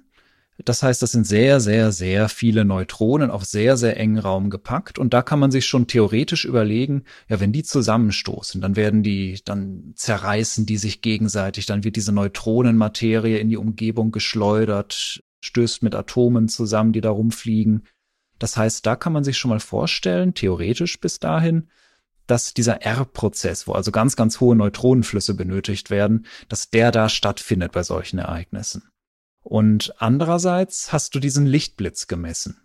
das 0.65 0.83
heißt, 0.83 1.03
das 1.03 1.13
sind 1.13 1.27
sehr, 1.27 1.61
sehr, 1.61 1.93
sehr 1.93 2.29
viele 2.29 2.65
Neutronen 2.65 3.31
auf 3.31 3.45
sehr, 3.45 3.77
sehr 3.77 3.97
engen 3.97 4.19
Raum 4.19 4.51
gepackt. 4.51 4.99
Und 4.99 5.15
da 5.15 5.23
kann 5.23 5.39
man 5.39 5.51
sich 5.51 5.67
schon 5.67 5.87
theoretisch 5.87 6.45
überlegen, 6.45 7.05
ja, 7.29 7.41
wenn 7.41 7.53
die 7.53 7.63
zusammenstoßen, 7.63 8.61
dann 8.61 8.77
werden 8.77 9.03
die, 9.03 9.41
dann 9.45 9.93
zerreißen 9.97 10.67
die 10.67 10.77
sich 10.77 11.01
gegenseitig, 11.01 11.67
dann 11.67 11.85
wird 11.85 11.97
diese 11.97 12.13
Neutronenmaterie 12.13 13.39
in 13.39 13.49
die 13.49 13.57
Umgebung 13.57 14.13
geschleudert, 14.13 15.23
stößt 15.41 15.83
mit 15.83 15.95
Atomen 15.95 16.49
zusammen, 16.49 16.93
die 16.93 17.01
da 17.01 17.11
rumfliegen. 17.11 17.87
Das 18.39 18.57
heißt, 18.57 18.85
da 18.87 18.95
kann 18.95 19.13
man 19.13 19.25
sich 19.25 19.39
schon 19.39 19.51
mal 19.51 19.61
vorstellen, 19.61 20.35
theoretisch 20.35 21.01
bis 21.01 21.19
dahin, 21.19 21.69
dass 22.27 22.55
dieser 22.55 22.83
R-Prozess, 22.83 23.67
wo 23.67 23.73
also 23.73 23.91
ganz, 23.91 24.17
ganz 24.17 24.41
hohe 24.41 24.57
Neutronenflüsse 24.57 25.35
benötigt 25.35 25.91
werden, 25.91 26.27
dass 26.49 26.71
der 26.71 26.91
da 26.93 27.09
stattfindet 27.09 27.73
bei 27.73 27.83
solchen 27.83 28.19
Ereignissen. 28.19 28.89
Und 29.43 29.95
andererseits 29.99 30.93
hast 30.93 31.15
du 31.15 31.21
diesen 31.21 31.47
Lichtblitz 31.47 32.07
gemessen. 32.07 32.62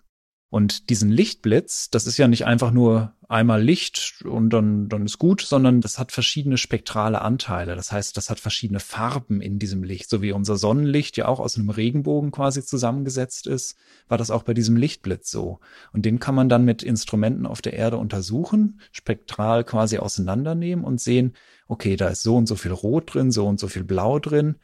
Und 0.50 0.90
diesen 0.90 1.12
Lichtblitz, 1.12 1.90
das 1.90 2.08
ist 2.08 2.18
ja 2.18 2.28
nicht 2.30 2.46
einfach 2.46 2.72
nur 2.72 3.14
einmal 3.28 3.62
Licht 3.62 4.24
und 4.24 4.50
dann, 4.52 4.88
dann 4.88 5.06
ist 5.06 5.18
gut, 5.18 5.42
sondern 5.42 5.82
das 5.82 6.00
hat 6.00 6.14
verschiedene 6.14 6.58
spektrale 6.58 7.22
Anteile. 7.22 7.76
Das 7.76 7.92
heißt, 7.92 8.16
das 8.16 8.30
hat 8.30 8.40
verschiedene 8.40 8.80
Farben 8.80 9.42
in 9.42 9.60
diesem 9.60 9.84
Licht. 9.84 10.10
So 10.10 10.22
wie 10.22 10.32
unser 10.32 10.56
Sonnenlicht 10.56 11.18
ja 11.18 11.28
auch 11.28 11.42
aus 11.42 11.58
einem 11.58 11.70
Regenbogen 11.70 12.32
quasi 12.32 12.64
zusammengesetzt 12.64 13.46
ist, 13.48 13.76
war 14.08 14.18
das 14.18 14.32
auch 14.32 14.44
bei 14.44 14.54
diesem 14.54 14.78
Lichtblitz 14.78 15.30
so. 15.30 15.60
Und 15.92 16.06
den 16.06 16.20
kann 16.20 16.36
man 16.36 16.48
dann 16.48 16.64
mit 16.64 16.82
Instrumenten 16.82 17.46
auf 17.46 17.62
der 17.62 17.74
Erde 17.74 17.98
untersuchen, 17.98 18.80
spektral 18.94 19.66
quasi 19.66 19.98
auseinandernehmen 19.98 20.86
und 20.86 21.02
sehen, 21.02 21.34
okay, 21.68 21.98
da 21.98 22.08
ist 22.08 22.24
so 22.24 22.38
und 22.38 22.48
so 22.48 22.56
viel 22.56 22.72
Rot 22.72 23.14
drin, 23.14 23.32
so 23.32 23.46
und 23.46 23.60
so 23.60 23.68
viel 23.68 23.84
Blau 23.84 24.20
drin. 24.20 24.56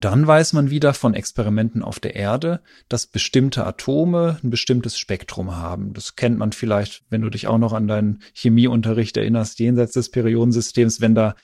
Dann 0.00 0.26
weiß 0.26 0.52
man 0.52 0.70
wieder 0.70 0.94
von 0.94 1.14
Experimenten 1.14 1.82
auf 1.82 1.98
der 1.98 2.14
Erde, 2.14 2.60
dass 2.88 3.08
bestimmte 3.08 3.66
Atome 3.66 4.38
ein 4.44 4.50
bestimmtes 4.50 4.96
Spektrum 4.96 5.56
haben. 5.56 5.92
Das 5.92 6.14
kennt 6.14 6.38
man 6.38 6.52
vielleicht, 6.52 7.02
wenn 7.10 7.22
du 7.22 7.30
dich 7.30 7.48
auch 7.48 7.58
noch 7.58 7.72
an 7.72 7.88
deinen 7.88 8.20
Chemieunterricht 8.32 9.16
erinnerst, 9.16 9.58
jenseits 9.58 9.94
des 9.94 10.10
Periodensystems, 10.10 11.00
wenn 11.00 11.16
da 11.16 11.34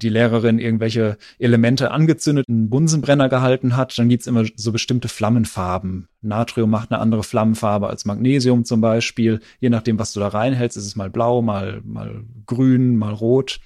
die 0.00 0.08
Lehrerin 0.08 0.58
irgendwelche 0.58 1.18
Elemente 1.38 1.90
angezündet, 1.90 2.46
einen 2.48 2.70
Bunsenbrenner 2.70 3.28
gehalten 3.28 3.76
hat, 3.76 3.98
dann 3.98 4.08
gibt's 4.08 4.28
immer 4.28 4.44
so 4.54 4.72
bestimmte 4.72 5.08
Flammenfarben. 5.08 6.08
Natrium 6.22 6.70
macht 6.70 6.92
eine 6.92 7.00
andere 7.00 7.24
Flammenfarbe 7.24 7.88
als 7.88 8.04
Magnesium 8.04 8.64
zum 8.64 8.80
Beispiel. 8.80 9.40
Je 9.60 9.70
nachdem, 9.70 9.98
was 9.98 10.12
du 10.12 10.20
da 10.20 10.28
reinhältst, 10.28 10.76
ist 10.76 10.86
es 10.86 10.96
mal 10.96 11.10
blau, 11.10 11.42
mal, 11.42 11.82
mal 11.84 12.22
grün, 12.46 12.96
mal 12.96 13.12
rot. 13.12 13.60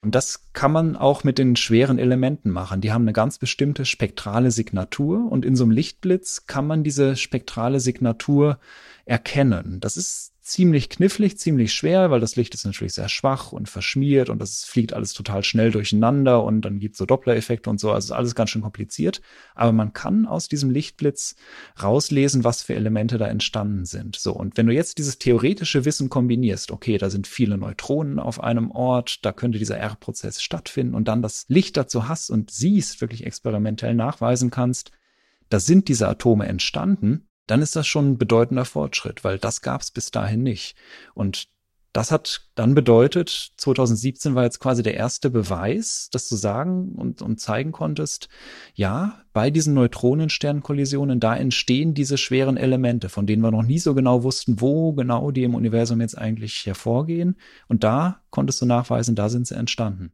Und 0.00 0.14
das 0.14 0.52
kann 0.52 0.70
man 0.70 0.96
auch 0.96 1.24
mit 1.24 1.38
den 1.38 1.56
schweren 1.56 1.98
Elementen 1.98 2.50
machen. 2.50 2.80
Die 2.80 2.92
haben 2.92 3.02
eine 3.02 3.12
ganz 3.12 3.38
bestimmte 3.38 3.84
spektrale 3.84 4.52
Signatur 4.52 5.30
und 5.30 5.44
in 5.44 5.56
so 5.56 5.64
einem 5.64 5.72
Lichtblitz 5.72 6.46
kann 6.46 6.68
man 6.68 6.84
diese 6.84 7.16
spektrale 7.16 7.80
Signatur 7.80 8.60
erkennen. 9.08 9.80
Das 9.80 9.96
ist 9.96 10.34
ziemlich 10.42 10.88
knifflig, 10.88 11.38
ziemlich 11.38 11.72
schwer, 11.72 12.10
weil 12.10 12.20
das 12.20 12.36
Licht 12.36 12.54
ist 12.54 12.64
natürlich 12.64 12.94
sehr 12.94 13.08
schwach 13.08 13.52
und 13.52 13.68
verschmiert 13.68 14.30
und 14.30 14.38
das 14.38 14.64
fliegt 14.64 14.92
alles 14.92 15.12
total 15.12 15.44
schnell 15.44 15.70
durcheinander 15.70 16.42
und 16.42 16.62
dann 16.62 16.78
gibt 16.78 16.94
es 16.94 16.98
so 16.98 17.06
Doppler-Effekte 17.06 17.68
und 17.68 17.80
so. 17.80 17.92
Also 17.92 18.14
alles 18.14 18.34
ganz 18.34 18.50
schön 18.50 18.62
kompliziert. 18.62 19.20
Aber 19.54 19.72
man 19.72 19.92
kann 19.92 20.26
aus 20.26 20.48
diesem 20.48 20.70
Lichtblitz 20.70 21.36
rauslesen, 21.82 22.44
was 22.44 22.62
für 22.62 22.74
Elemente 22.74 23.18
da 23.18 23.26
entstanden 23.26 23.84
sind. 23.84 24.16
So, 24.16 24.32
und 24.32 24.56
wenn 24.56 24.66
du 24.66 24.74
jetzt 24.74 24.98
dieses 24.98 25.18
theoretische 25.18 25.84
Wissen 25.84 26.08
kombinierst, 26.08 26.70
okay, 26.70 26.98
da 26.98 27.10
sind 27.10 27.26
viele 27.26 27.58
Neutronen 27.58 28.18
auf 28.18 28.42
einem 28.42 28.70
Ort, 28.70 29.24
da 29.24 29.32
könnte 29.32 29.58
dieser 29.58 29.78
R-Prozess 29.78 30.42
stattfinden 30.42 30.94
und 30.94 31.08
dann 31.08 31.22
das 31.22 31.44
Licht 31.48 31.76
dazu 31.76 32.08
hast 32.08 32.30
und 32.30 32.50
siehst, 32.50 33.00
wirklich 33.00 33.26
experimentell 33.26 33.94
nachweisen 33.94 34.50
kannst, 34.50 34.92
da 35.50 35.60
sind 35.60 35.88
diese 35.88 36.08
Atome 36.08 36.46
entstanden, 36.46 37.27
dann 37.48 37.62
ist 37.62 37.74
das 37.74 37.86
schon 37.86 38.12
ein 38.12 38.18
bedeutender 38.18 38.64
Fortschritt, 38.64 39.24
weil 39.24 39.38
das 39.38 39.62
gab 39.62 39.80
es 39.80 39.90
bis 39.90 40.10
dahin 40.10 40.42
nicht. 40.42 40.76
Und 41.14 41.48
das 41.92 42.12
hat 42.12 42.42
dann 42.54 42.74
bedeutet, 42.74 43.52
2017 43.56 44.34
war 44.34 44.44
jetzt 44.44 44.60
quasi 44.60 44.82
der 44.82 44.94
erste 44.94 45.30
Beweis, 45.30 46.10
dass 46.12 46.28
du 46.28 46.36
sagen 46.36 46.92
und, 46.94 47.22
und 47.22 47.40
zeigen 47.40 47.72
konntest, 47.72 48.28
ja, 48.74 49.22
bei 49.32 49.50
diesen 49.50 49.74
Neutronensternkollisionen, 49.74 51.18
da 51.18 51.34
entstehen 51.34 51.94
diese 51.94 52.18
schweren 52.18 52.56
Elemente, 52.58 53.08
von 53.08 53.26
denen 53.26 53.42
wir 53.42 53.50
noch 53.50 53.62
nie 53.62 53.78
so 53.78 53.94
genau 53.94 54.22
wussten, 54.22 54.60
wo 54.60 54.92
genau 54.92 55.30
die 55.30 55.44
im 55.44 55.54
Universum 55.54 56.00
jetzt 56.00 56.16
eigentlich 56.16 56.66
hervorgehen. 56.66 57.36
Und 57.68 57.82
da 57.84 58.20
konntest 58.30 58.60
du 58.60 58.66
nachweisen, 58.66 59.14
da 59.14 59.30
sind 59.30 59.46
sie 59.46 59.56
entstanden. 59.56 60.12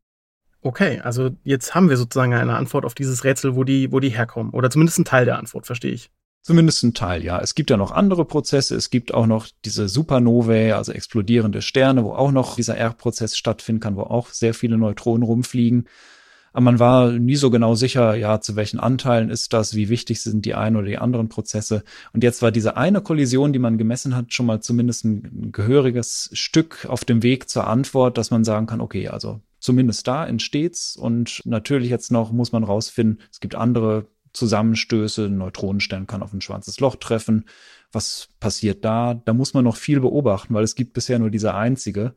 Okay, 0.62 1.00
also 1.00 1.32
jetzt 1.42 1.74
haben 1.74 1.90
wir 1.90 1.96
sozusagen 1.96 2.32
eine 2.32 2.56
Antwort 2.56 2.86
auf 2.86 2.94
dieses 2.94 3.24
Rätsel, 3.24 3.56
wo 3.56 3.64
die, 3.64 3.92
wo 3.92 4.00
die 4.00 4.08
herkommen. 4.08 4.52
Oder 4.52 4.70
zumindest 4.70 5.00
ein 5.00 5.04
Teil 5.04 5.26
der 5.26 5.38
Antwort, 5.38 5.66
verstehe 5.66 5.92
ich. 5.92 6.10
Zumindest 6.46 6.82
ein 6.82 6.92
Teil, 6.92 7.24
ja. 7.24 7.40
Es 7.40 7.54
gibt 7.54 7.70
ja 7.70 7.78
noch 7.78 7.90
andere 7.90 8.26
Prozesse. 8.26 8.76
Es 8.76 8.90
gibt 8.90 9.14
auch 9.14 9.26
noch 9.26 9.46
diese 9.64 9.88
Supernovae, 9.88 10.72
also 10.72 10.92
explodierende 10.92 11.62
Sterne, 11.62 12.04
wo 12.04 12.12
auch 12.12 12.32
noch 12.32 12.56
dieser 12.56 12.76
R-Prozess 12.76 13.38
stattfinden 13.38 13.80
kann, 13.80 13.96
wo 13.96 14.02
auch 14.02 14.28
sehr 14.28 14.52
viele 14.52 14.76
Neutronen 14.76 15.22
rumfliegen. 15.22 15.88
Aber 16.52 16.64
man 16.64 16.78
war 16.78 17.12
nie 17.12 17.36
so 17.36 17.50
genau 17.50 17.74
sicher, 17.74 18.14
ja, 18.14 18.42
zu 18.42 18.56
welchen 18.56 18.78
Anteilen 18.78 19.30
ist 19.30 19.54
das, 19.54 19.74
wie 19.74 19.88
wichtig 19.88 20.22
sind 20.22 20.44
die 20.44 20.54
einen 20.54 20.76
oder 20.76 20.86
die 20.86 20.98
anderen 20.98 21.30
Prozesse. 21.30 21.82
Und 22.12 22.22
jetzt 22.22 22.42
war 22.42 22.52
diese 22.52 22.76
eine 22.76 23.00
Kollision, 23.00 23.54
die 23.54 23.58
man 23.58 23.78
gemessen 23.78 24.14
hat, 24.14 24.34
schon 24.34 24.44
mal 24.44 24.60
zumindest 24.60 25.06
ein 25.06 25.50
gehöriges 25.50 26.28
Stück 26.34 26.86
auf 26.90 27.06
dem 27.06 27.22
Weg 27.22 27.48
zur 27.48 27.66
Antwort, 27.66 28.18
dass 28.18 28.30
man 28.30 28.44
sagen 28.44 28.66
kann, 28.66 28.82
okay, 28.82 29.08
also 29.08 29.40
zumindest 29.60 30.06
da 30.06 30.26
entsteht's. 30.26 30.94
Und 30.94 31.40
natürlich 31.46 31.88
jetzt 31.88 32.12
noch 32.12 32.32
muss 32.32 32.52
man 32.52 32.64
rausfinden, 32.64 33.22
es 33.32 33.40
gibt 33.40 33.54
andere 33.54 34.06
Zusammenstöße. 34.34 35.26
Ein 35.26 35.38
Neutronenstern 35.38 36.06
kann 36.06 36.22
auf 36.22 36.32
ein 36.34 36.42
schwarzes 36.42 36.80
Loch 36.80 36.96
treffen. 36.96 37.46
Was 37.92 38.28
passiert 38.40 38.84
da? 38.84 39.14
Da 39.14 39.32
muss 39.32 39.54
man 39.54 39.64
noch 39.64 39.76
viel 39.76 40.00
beobachten, 40.00 40.52
weil 40.52 40.64
es 40.64 40.74
gibt 40.74 40.92
bisher 40.92 41.18
nur 41.18 41.30
diese 41.30 41.54
einzige. 41.54 42.14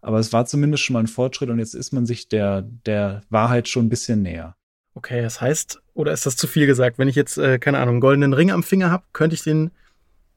Aber 0.00 0.18
es 0.18 0.32
war 0.32 0.46
zumindest 0.46 0.82
schon 0.82 0.94
mal 0.94 1.00
ein 1.00 1.06
Fortschritt 1.06 1.50
und 1.50 1.58
jetzt 1.58 1.74
ist 1.74 1.92
man 1.92 2.06
sich 2.06 2.28
der, 2.28 2.62
der 2.62 3.22
Wahrheit 3.30 3.68
schon 3.68 3.86
ein 3.86 3.90
bisschen 3.90 4.22
näher. 4.22 4.56
Okay, 4.94 5.22
das 5.22 5.40
heißt, 5.40 5.80
oder 5.94 6.12
ist 6.12 6.26
das 6.26 6.36
zu 6.36 6.46
viel 6.46 6.66
gesagt? 6.66 6.98
Wenn 6.98 7.08
ich 7.08 7.14
jetzt, 7.14 7.38
äh, 7.38 7.58
keine 7.58 7.78
Ahnung, 7.78 7.94
einen 7.94 8.00
goldenen 8.00 8.32
Ring 8.32 8.50
am 8.50 8.64
Finger 8.64 8.90
habe, 8.90 9.04
könnte 9.12 9.34
ich 9.34 9.42
den, 9.42 9.70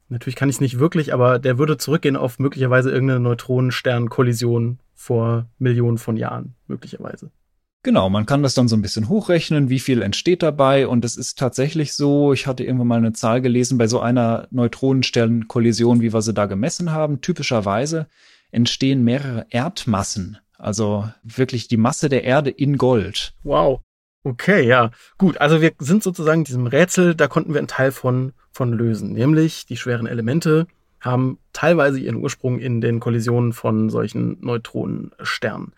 natürlich 0.09 0.35
kann 0.35 0.49
ich 0.49 0.57
es 0.57 0.61
nicht 0.61 0.77
wirklich, 0.77 1.13
aber 1.13 1.39
der 1.39 1.57
würde 1.57 1.77
zurückgehen 1.77 2.15
auf 2.15 2.37
möglicherweise 2.37 2.91
irgendeine 2.91 3.21
Neutronensternkollision 3.21 4.79
vor 4.93 5.47
Millionen 5.57 5.97
von 5.97 6.17
Jahren, 6.17 6.53
möglicherweise. 6.67 7.31
Genau, 7.83 8.09
man 8.09 8.27
kann 8.27 8.43
das 8.43 8.53
dann 8.53 8.67
so 8.67 8.75
ein 8.75 8.83
bisschen 8.83 9.09
hochrechnen, 9.09 9.69
wie 9.69 9.79
viel 9.79 10.03
entsteht 10.03 10.43
dabei. 10.43 10.87
Und 10.87 11.03
es 11.03 11.17
ist 11.17 11.39
tatsächlich 11.39 11.93
so, 11.93 12.31
ich 12.31 12.45
hatte 12.45 12.63
irgendwann 12.63 12.87
mal 12.87 12.97
eine 12.97 13.13
Zahl 13.13 13.41
gelesen, 13.41 13.79
bei 13.79 13.87
so 13.87 13.99
einer 13.99 14.47
Neutronensternkollision, 14.51 16.01
wie 16.01 16.13
wir 16.13 16.21
sie 16.21 16.33
da 16.33 16.45
gemessen 16.45 16.91
haben, 16.91 17.21
typischerweise 17.21 18.07
entstehen 18.51 19.03
mehrere 19.03 19.47
Erdmassen. 19.49 20.37
Also 20.59 21.09
wirklich 21.23 21.67
die 21.69 21.77
Masse 21.77 22.07
der 22.07 22.23
Erde 22.23 22.51
in 22.51 22.77
Gold. 22.77 23.33
Wow. 23.43 23.81
Okay, 24.23 24.67
ja. 24.67 24.91
Gut, 25.17 25.39
also 25.39 25.61
wir 25.61 25.71
sind 25.79 26.03
sozusagen 26.03 26.43
diesem 26.43 26.67
Rätsel, 26.67 27.15
da 27.15 27.27
konnten 27.27 27.53
wir 27.53 27.59
einen 27.59 27.67
Teil 27.67 27.91
von, 27.91 28.33
von 28.51 28.71
lösen. 28.71 29.13
Nämlich 29.13 29.65
die 29.65 29.77
schweren 29.77 30.05
Elemente 30.05 30.67
haben 30.99 31.39
teilweise 31.51 31.99
ihren 31.99 32.17
Ursprung 32.17 32.59
in 32.59 32.79
den 32.79 32.99
Kollisionen 32.99 33.53
von 33.53 33.89
solchen 33.89 34.37
Neutronensternen. 34.41 35.73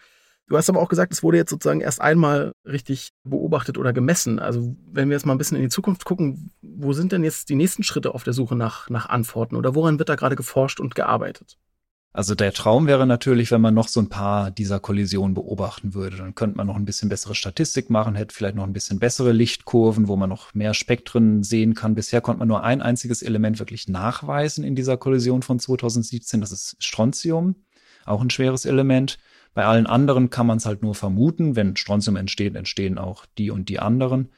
Du 0.47 0.57
hast 0.57 0.69
aber 0.69 0.81
auch 0.81 0.89
gesagt, 0.89 1.13
es 1.13 1.23
wurde 1.23 1.37
jetzt 1.37 1.49
sozusagen 1.49 1.81
erst 1.81 2.01
einmal 2.01 2.51
richtig 2.65 3.11
beobachtet 3.23 3.77
oder 3.77 3.93
gemessen. 3.93 4.39
Also 4.39 4.75
wenn 4.91 5.09
wir 5.09 5.15
jetzt 5.15 5.25
mal 5.25 5.33
ein 5.33 5.37
bisschen 5.37 5.57
in 5.57 5.63
die 5.63 5.69
Zukunft 5.69 6.05
gucken, 6.05 6.51
wo 6.61 6.93
sind 6.93 7.11
denn 7.11 7.23
jetzt 7.23 7.49
die 7.49 7.55
nächsten 7.55 7.83
Schritte 7.83 8.13
auf 8.13 8.23
der 8.23 8.33
Suche 8.33 8.55
nach, 8.55 8.89
nach 8.89 9.07
Antworten 9.07 9.55
oder 9.55 9.73
woran 9.73 9.99
wird 9.99 10.09
da 10.09 10.15
gerade 10.15 10.35
geforscht 10.35 10.79
und 10.79 10.95
gearbeitet? 10.95 11.57
Also 12.15 12.35
der 12.35 12.53
Traum 12.53 12.85
wäre 12.85 13.07
natürlich, 13.07 13.49
wenn 13.49 13.61
man 13.61 13.73
noch 13.73 13.87
so 13.87 13.99
ein 13.99 14.09
paar 14.09 14.51
dieser 14.51 14.79
Kollisionen 14.79 15.33
beobachten 15.33 15.95
würde. 15.95 16.17
Dann 16.17 16.35
könnte 16.35 16.57
man 16.57 16.67
noch 16.67 16.75
ein 16.75 16.85
bisschen 16.85 17.09
bessere 17.09 17.33
Statistik 17.33 17.89
machen, 17.89 18.13
hätte 18.13 18.35
vielleicht 18.35 18.55
noch 18.55 18.65
ein 18.65 18.73
bisschen 18.73 18.99
bessere 18.99 19.31
Lichtkurven, 19.31 20.07
wo 20.07 20.15
man 20.15 20.29
noch 20.29 20.53
mehr 20.53 20.75
Spektren 20.75 21.41
sehen 21.41 21.73
kann. 21.73 21.95
Bisher 21.95 22.21
konnte 22.21 22.39
man 22.39 22.47
nur 22.47 22.63
ein 22.63 22.83
einziges 22.83 23.23
Element 23.23 23.57
wirklich 23.57 23.87
nachweisen 23.87 24.63
in 24.63 24.75
dieser 24.75 24.95
Kollision 24.95 25.41
von 25.41 25.57
2017. 25.57 26.39
Das 26.39 26.51
ist 26.51 26.75
Strontium, 26.77 27.55
auch 28.05 28.21
ein 28.21 28.29
schweres 28.29 28.65
Element. 28.65 29.17
Bei 29.53 29.65
allen 29.65 29.85
anderen 29.85 30.29
kann 30.29 30.47
man 30.47 30.57
es 30.57 30.65
halt 30.65 30.81
nur 30.81 30.95
vermuten. 30.95 31.55
Wenn 31.55 31.75
Strontium 31.75 32.15
entsteht, 32.15 32.55
entstehen 32.55 32.97
auch 32.97 33.25
die 33.37 33.51
und 33.51 33.69
die 33.69 33.79
anderen. 33.79 34.29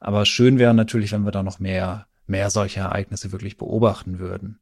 Aber 0.00 0.24
schön 0.24 0.58
wäre 0.58 0.74
natürlich, 0.74 1.12
wenn 1.12 1.24
wir 1.24 1.30
da 1.30 1.42
noch 1.42 1.58
mehr, 1.58 2.06
mehr 2.26 2.50
solche 2.50 2.80
Ereignisse 2.80 3.32
wirklich 3.32 3.56
beobachten 3.56 4.18
würden. 4.18 4.60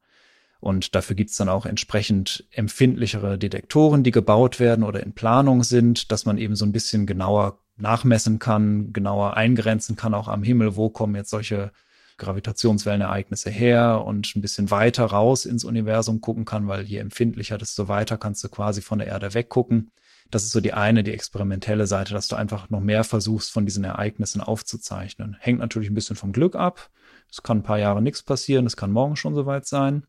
Und 0.61 0.95
dafür 0.95 1.17
gibt's 1.17 1.37
dann 1.37 1.49
auch 1.49 1.65
entsprechend 1.65 2.45
empfindlichere 2.51 3.39
Detektoren, 3.39 4.03
die 4.03 4.11
gebaut 4.11 4.61
werden 4.61 4.85
oder 4.85 5.03
in 5.03 5.15
Planung 5.15 5.63
sind, 5.63 6.13
dass 6.13 6.27
man 6.27 6.37
eben 6.37 6.55
so 6.55 6.67
ein 6.67 6.73
bisschen 6.73 7.07
genauer 7.07 7.59
nachmessen 7.79 8.39
kann, 8.39 8.93
genauer 8.93 9.39
eingrenzen 9.39 9.97
kann, 9.97 10.13
auch 10.13 10.29
am 10.29 10.43
Himmel, 10.43 10.77
wo 10.77 10.91
kommen 10.91 11.15
jetzt 11.15 11.31
solche 11.31 11.73
Gravitationswellenereignisse 12.19 13.49
her 13.49 14.05
und 14.05 14.37
ein 14.37 14.43
bisschen 14.43 14.71
weiter 14.71 15.07
raus 15.07 15.47
ins 15.47 15.65
Universum 15.65 16.21
gucken 16.21 16.45
kann, 16.45 16.69
weil 16.69 16.85
je 16.85 16.99
empfindlicher, 16.99 17.57
desto 17.57 17.89
weiter 17.89 18.19
kannst 18.19 18.45
du 18.45 18.51
quasi 18.51 18.83
von 18.83 18.99
der 18.99 19.09
Erde 19.09 19.33
weggucken. 19.33 19.91
Das 20.31 20.45
ist 20.45 20.53
so 20.53 20.61
die 20.61 20.73
eine, 20.73 21.03
die 21.03 21.13
experimentelle 21.13 21.87
Seite, 21.87 22.15
dass 22.15 22.29
du 22.29 22.37
einfach 22.37 22.71
noch 22.71 22.81
mehr 22.81 23.05
versuchst, 23.05 23.51
von 23.51 23.67
diesen 23.67 23.85
Ereignissen 23.85 24.41
aufzuzeichnen. 24.41 25.37
Hängt 25.41 25.59
natürlich 25.59 25.91
ein 25.91 25.95
bisschen 25.95 26.17
vom 26.17 26.33
Glück 26.33 26.55
ab. 26.55 26.91
Es 27.31 27.43
kann 27.43 27.59
ein 27.59 27.63
paar 27.63 27.79
Jahre 27.79 28.03
nichts 28.03 28.23
passieren, 28.23 28.67
es 28.67 28.77
kann 28.77 28.93
morgen 28.93 29.17
schon 29.17 29.35
soweit 29.35 29.67
sein. 29.67 30.07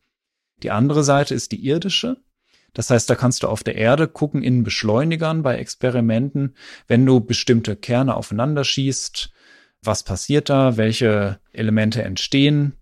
Die 0.62 0.70
andere 0.70 1.02
Seite 1.02 1.34
ist 1.34 1.52
die 1.52 1.66
irdische. 1.66 2.18
Das 2.72 2.88
heißt, 2.90 3.10
da 3.10 3.16
kannst 3.16 3.42
du 3.42 3.48
auf 3.48 3.62
der 3.62 3.74
Erde 3.74 4.08
gucken 4.08 4.42
in 4.42 4.62
Beschleunigern 4.62 5.42
bei 5.42 5.56
Experimenten, 5.58 6.54
wenn 6.86 7.04
du 7.04 7.20
bestimmte 7.20 7.76
Kerne 7.76 8.16
aufeinander 8.16 8.64
schießt, 8.64 9.30
was 9.82 10.04
passiert 10.04 10.48
da, 10.48 10.76
welche 10.76 11.40
Elemente 11.52 12.02
entstehen, 12.02 12.74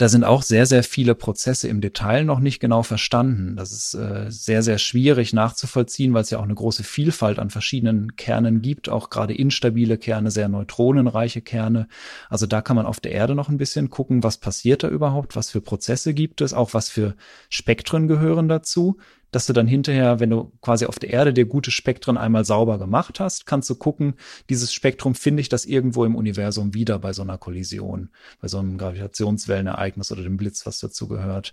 da 0.00 0.08
sind 0.08 0.24
auch 0.24 0.42
sehr, 0.42 0.64
sehr 0.64 0.82
viele 0.82 1.14
Prozesse 1.14 1.68
im 1.68 1.82
Detail 1.82 2.24
noch 2.24 2.40
nicht 2.40 2.58
genau 2.58 2.82
verstanden. 2.82 3.54
Das 3.56 3.70
ist 3.70 3.92
äh, 3.92 4.30
sehr, 4.30 4.62
sehr 4.62 4.78
schwierig 4.78 5.34
nachzuvollziehen, 5.34 6.14
weil 6.14 6.22
es 6.22 6.30
ja 6.30 6.38
auch 6.38 6.44
eine 6.44 6.54
große 6.54 6.84
Vielfalt 6.84 7.38
an 7.38 7.50
verschiedenen 7.50 8.16
Kernen 8.16 8.62
gibt, 8.62 8.88
auch 8.88 9.10
gerade 9.10 9.34
instabile 9.34 9.98
Kerne, 9.98 10.30
sehr 10.30 10.48
neutronenreiche 10.48 11.42
Kerne. 11.42 11.86
Also 12.30 12.46
da 12.46 12.62
kann 12.62 12.76
man 12.76 12.86
auf 12.86 13.00
der 13.00 13.12
Erde 13.12 13.34
noch 13.34 13.50
ein 13.50 13.58
bisschen 13.58 13.90
gucken, 13.90 14.22
was 14.22 14.38
passiert 14.38 14.84
da 14.84 14.88
überhaupt, 14.88 15.36
was 15.36 15.50
für 15.50 15.60
Prozesse 15.60 16.14
gibt 16.14 16.40
es, 16.40 16.54
auch 16.54 16.72
was 16.72 16.88
für 16.88 17.14
Spektren 17.50 18.08
gehören 18.08 18.48
dazu 18.48 18.96
dass 19.30 19.46
du 19.46 19.52
dann 19.52 19.66
hinterher, 19.66 20.20
wenn 20.20 20.30
du 20.30 20.52
quasi 20.60 20.86
auf 20.86 20.98
der 20.98 21.10
Erde 21.10 21.32
dir 21.32 21.46
gute 21.46 21.70
Spektren 21.70 22.16
einmal 22.16 22.44
sauber 22.44 22.78
gemacht 22.78 23.20
hast, 23.20 23.46
kannst 23.46 23.70
du 23.70 23.74
gucken, 23.74 24.14
dieses 24.48 24.72
Spektrum 24.72 25.14
finde 25.14 25.40
ich 25.40 25.48
das 25.48 25.64
irgendwo 25.64 26.04
im 26.04 26.16
Universum 26.16 26.74
wieder 26.74 26.98
bei 26.98 27.12
so 27.12 27.22
einer 27.22 27.38
Kollision, 27.38 28.10
bei 28.40 28.48
so 28.48 28.58
einem 28.58 28.78
Gravitationswellenereignis 28.78 30.10
oder 30.12 30.22
dem 30.22 30.36
Blitz, 30.36 30.66
was 30.66 30.80
dazu 30.80 31.08
gehört. 31.08 31.52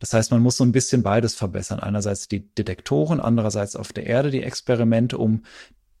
Das 0.00 0.12
heißt, 0.12 0.30
man 0.30 0.42
muss 0.42 0.56
so 0.56 0.64
ein 0.64 0.72
bisschen 0.72 1.02
beides 1.02 1.34
verbessern. 1.34 1.80
Einerseits 1.80 2.28
die 2.28 2.48
Detektoren, 2.54 3.20
andererseits 3.20 3.76
auf 3.76 3.92
der 3.92 4.06
Erde 4.06 4.30
die 4.30 4.42
Experimente, 4.42 5.18
um 5.18 5.42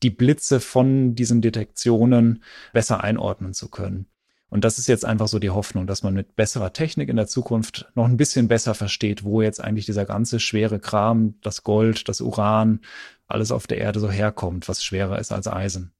die 0.02 0.10
Blitze 0.10 0.60
von 0.60 1.14
diesen 1.14 1.40
Detektionen 1.40 2.42
besser 2.72 3.02
einordnen 3.02 3.52
zu 3.52 3.68
können. 3.68 4.06
Und 4.50 4.64
das 4.64 4.78
ist 4.78 4.86
jetzt 4.86 5.04
einfach 5.04 5.28
so 5.28 5.38
die 5.38 5.50
Hoffnung, 5.50 5.86
dass 5.86 6.02
man 6.02 6.14
mit 6.14 6.34
besserer 6.34 6.72
Technik 6.72 7.08
in 7.10 7.16
der 7.16 7.26
Zukunft 7.26 7.90
noch 7.94 8.06
ein 8.06 8.16
bisschen 8.16 8.48
besser 8.48 8.74
versteht, 8.74 9.22
wo 9.22 9.42
jetzt 9.42 9.62
eigentlich 9.62 9.86
dieser 9.86 10.06
ganze 10.06 10.40
schwere 10.40 10.78
Kram, 10.78 11.34
das 11.42 11.62
Gold, 11.64 12.08
das 12.08 12.20
Uran, 12.20 12.80
alles 13.26 13.52
auf 13.52 13.66
der 13.66 13.78
Erde 13.78 14.00
so 14.00 14.10
herkommt, 14.10 14.68
was 14.68 14.82
schwerer 14.82 15.18
ist 15.18 15.32
als 15.32 15.46
Eisen. 15.46 15.92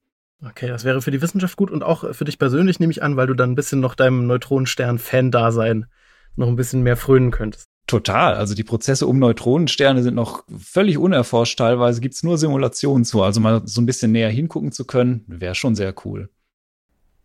Okay, 0.43 0.69
das 0.69 0.85
wäre 0.85 1.03
für 1.03 1.11
die 1.11 1.21
Wissenschaft 1.21 1.57
gut 1.57 1.71
und 1.71 1.83
auch 1.83 2.15
für 2.15 2.25
dich 2.25 2.39
persönlich 2.39 2.81
nehme 2.81 2.93
ich 2.93 3.03
an, 3.03 3.17
weil 3.17 3.27
du 3.27 3.35
dann 3.35 3.53
ein 3.53 3.57
bisschen 3.57 3.81
noch 3.81 3.95
deinem 3.95 4.27
Neutronenstern-Fan-Dasein 4.27 5.87
noch 6.37 6.49
ein 6.49 6.57
bisschen 6.57 6.83
mehr 6.83 6.97
frönen 6.97 7.33
könntest. 7.33 7.67
Total. 7.89 8.35
Also 8.35 8.55
die 8.55 8.65
Prozesse 8.65 9.07
um 9.07 9.19
Neutronensterne 9.19 10.03
sind 10.03 10.15
noch 10.15 10.45
völlig 10.59 10.99
unerforscht. 10.99 11.59
Teilweise 11.59 12.01
gibt's 12.01 12.23
nur 12.23 12.39
Simulationen 12.39 13.05
zu. 13.05 13.23
Also 13.23 13.41
mal 13.41 13.63
so 13.65 13.81
ein 13.81 13.87
bisschen 13.87 14.13
näher 14.13 14.29
hingucken 14.29 14.73
zu 14.73 14.85
können, 14.85 15.25
wäre 15.27 15.55
schon 15.55 15.75
sehr 15.75 15.95
cool. 16.05 16.29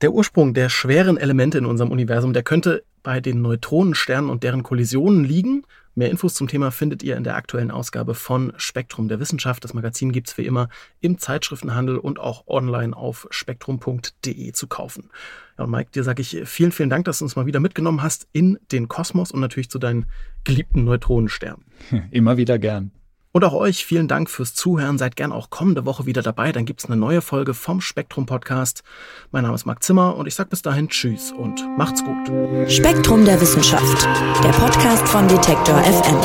Der 0.03 0.11
Ursprung 0.11 0.53
der 0.53 0.67
schweren 0.67 1.15
Elemente 1.15 1.57
in 1.57 1.65
unserem 1.65 1.89
Universum, 1.89 2.33
der 2.33 2.43
könnte 2.43 2.83
bei 3.03 3.21
den 3.21 3.41
Neutronensternen 3.41 4.29
und 4.29 4.43
deren 4.43 4.61
Kollisionen 4.61 5.23
liegen. 5.23 5.63
Mehr 5.95 6.11
Infos 6.11 6.33
zum 6.33 6.49
Thema 6.49 6.71
findet 6.71 7.03
ihr 7.03 7.15
in 7.15 7.23
der 7.23 7.37
aktuellen 7.37 7.71
Ausgabe 7.71 8.13
von 8.13 8.51
Spektrum 8.57 9.07
der 9.07 9.21
Wissenschaft. 9.21 9.63
Das 9.63 9.73
Magazin 9.73 10.11
gibt's 10.11 10.37
wie 10.37 10.45
immer 10.45 10.67
im 10.99 11.19
Zeitschriftenhandel 11.19 11.97
und 11.97 12.19
auch 12.19 12.47
online 12.47 12.93
auf 12.93 13.27
spektrum.de 13.29 14.51
zu 14.51 14.67
kaufen. 14.67 15.09
Ja, 15.57 15.63
und 15.63 15.71
Mike, 15.71 15.91
dir 15.95 16.03
sage 16.03 16.21
ich 16.21 16.41
vielen, 16.43 16.73
vielen 16.73 16.89
Dank, 16.89 17.05
dass 17.05 17.19
du 17.19 17.23
uns 17.23 17.37
mal 17.37 17.45
wieder 17.45 17.61
mitgenommen 17.61 18.03
hast 18.03 18.27
in 18.33 18.59
den 18.73 18.89
Kosmos 18.89 19.31
und 19.31 19.39
natürlich 19.39 19.69
zu 19.69 19.79
deinen 19.79 20.05
geliebten 20.43 20.83
Neutronensternen. 20.83 21.63
Immer 22.11 22.35
wieder 22.35 22.59
gern. 22.59 22.91
Und 23.33 23.43
auch 23.43 23.53
euch 23.53 23.83
vielen 23.83 24.07
Dank 24.07 24.29
fürs 24.29 24.53
Zuhören. 24.53 24.99
Seid 24.99 25.15
gern 25.15 25.31
auch 25.31 25.49
kommende 25.49 25.87
Woche 25.87 26.05
wieder 26.05 26.21
dabei. 26.21 26.51
Dann 26.51 26.65
gibt's 26.65 26.85
eine 26.85 26.95
neue 26.95 27.21
Folge 27.21 27.55
vom 27.55 27.81
Spektrum 27.81 28.27
Podcast. 28.27 28.83
Mein 29.31 29.41
Name 29.41 29.55
ist 29.55 29.65
Marc 29.65 29.81
Zimmer 29.81 30.15
und 30.15 30.27
ich 30.27 30.35
sage 30.35 30.51
bis 30.51 30.61
dahin 30.61 30.87
Tschüss 30.87 31.31
und 31.31 31.65
macht's 31.75 32.03
gut. 32.03 32.71
Spektrum 32.71 33.25
der 33.25 33.41
Wissenschaft, 33.41 34.07
der 34.43 34.51
Podcast 34.51 35.07
von 35.07 35.27
Detektor 35.27 35.81
FM. 35.81 36.19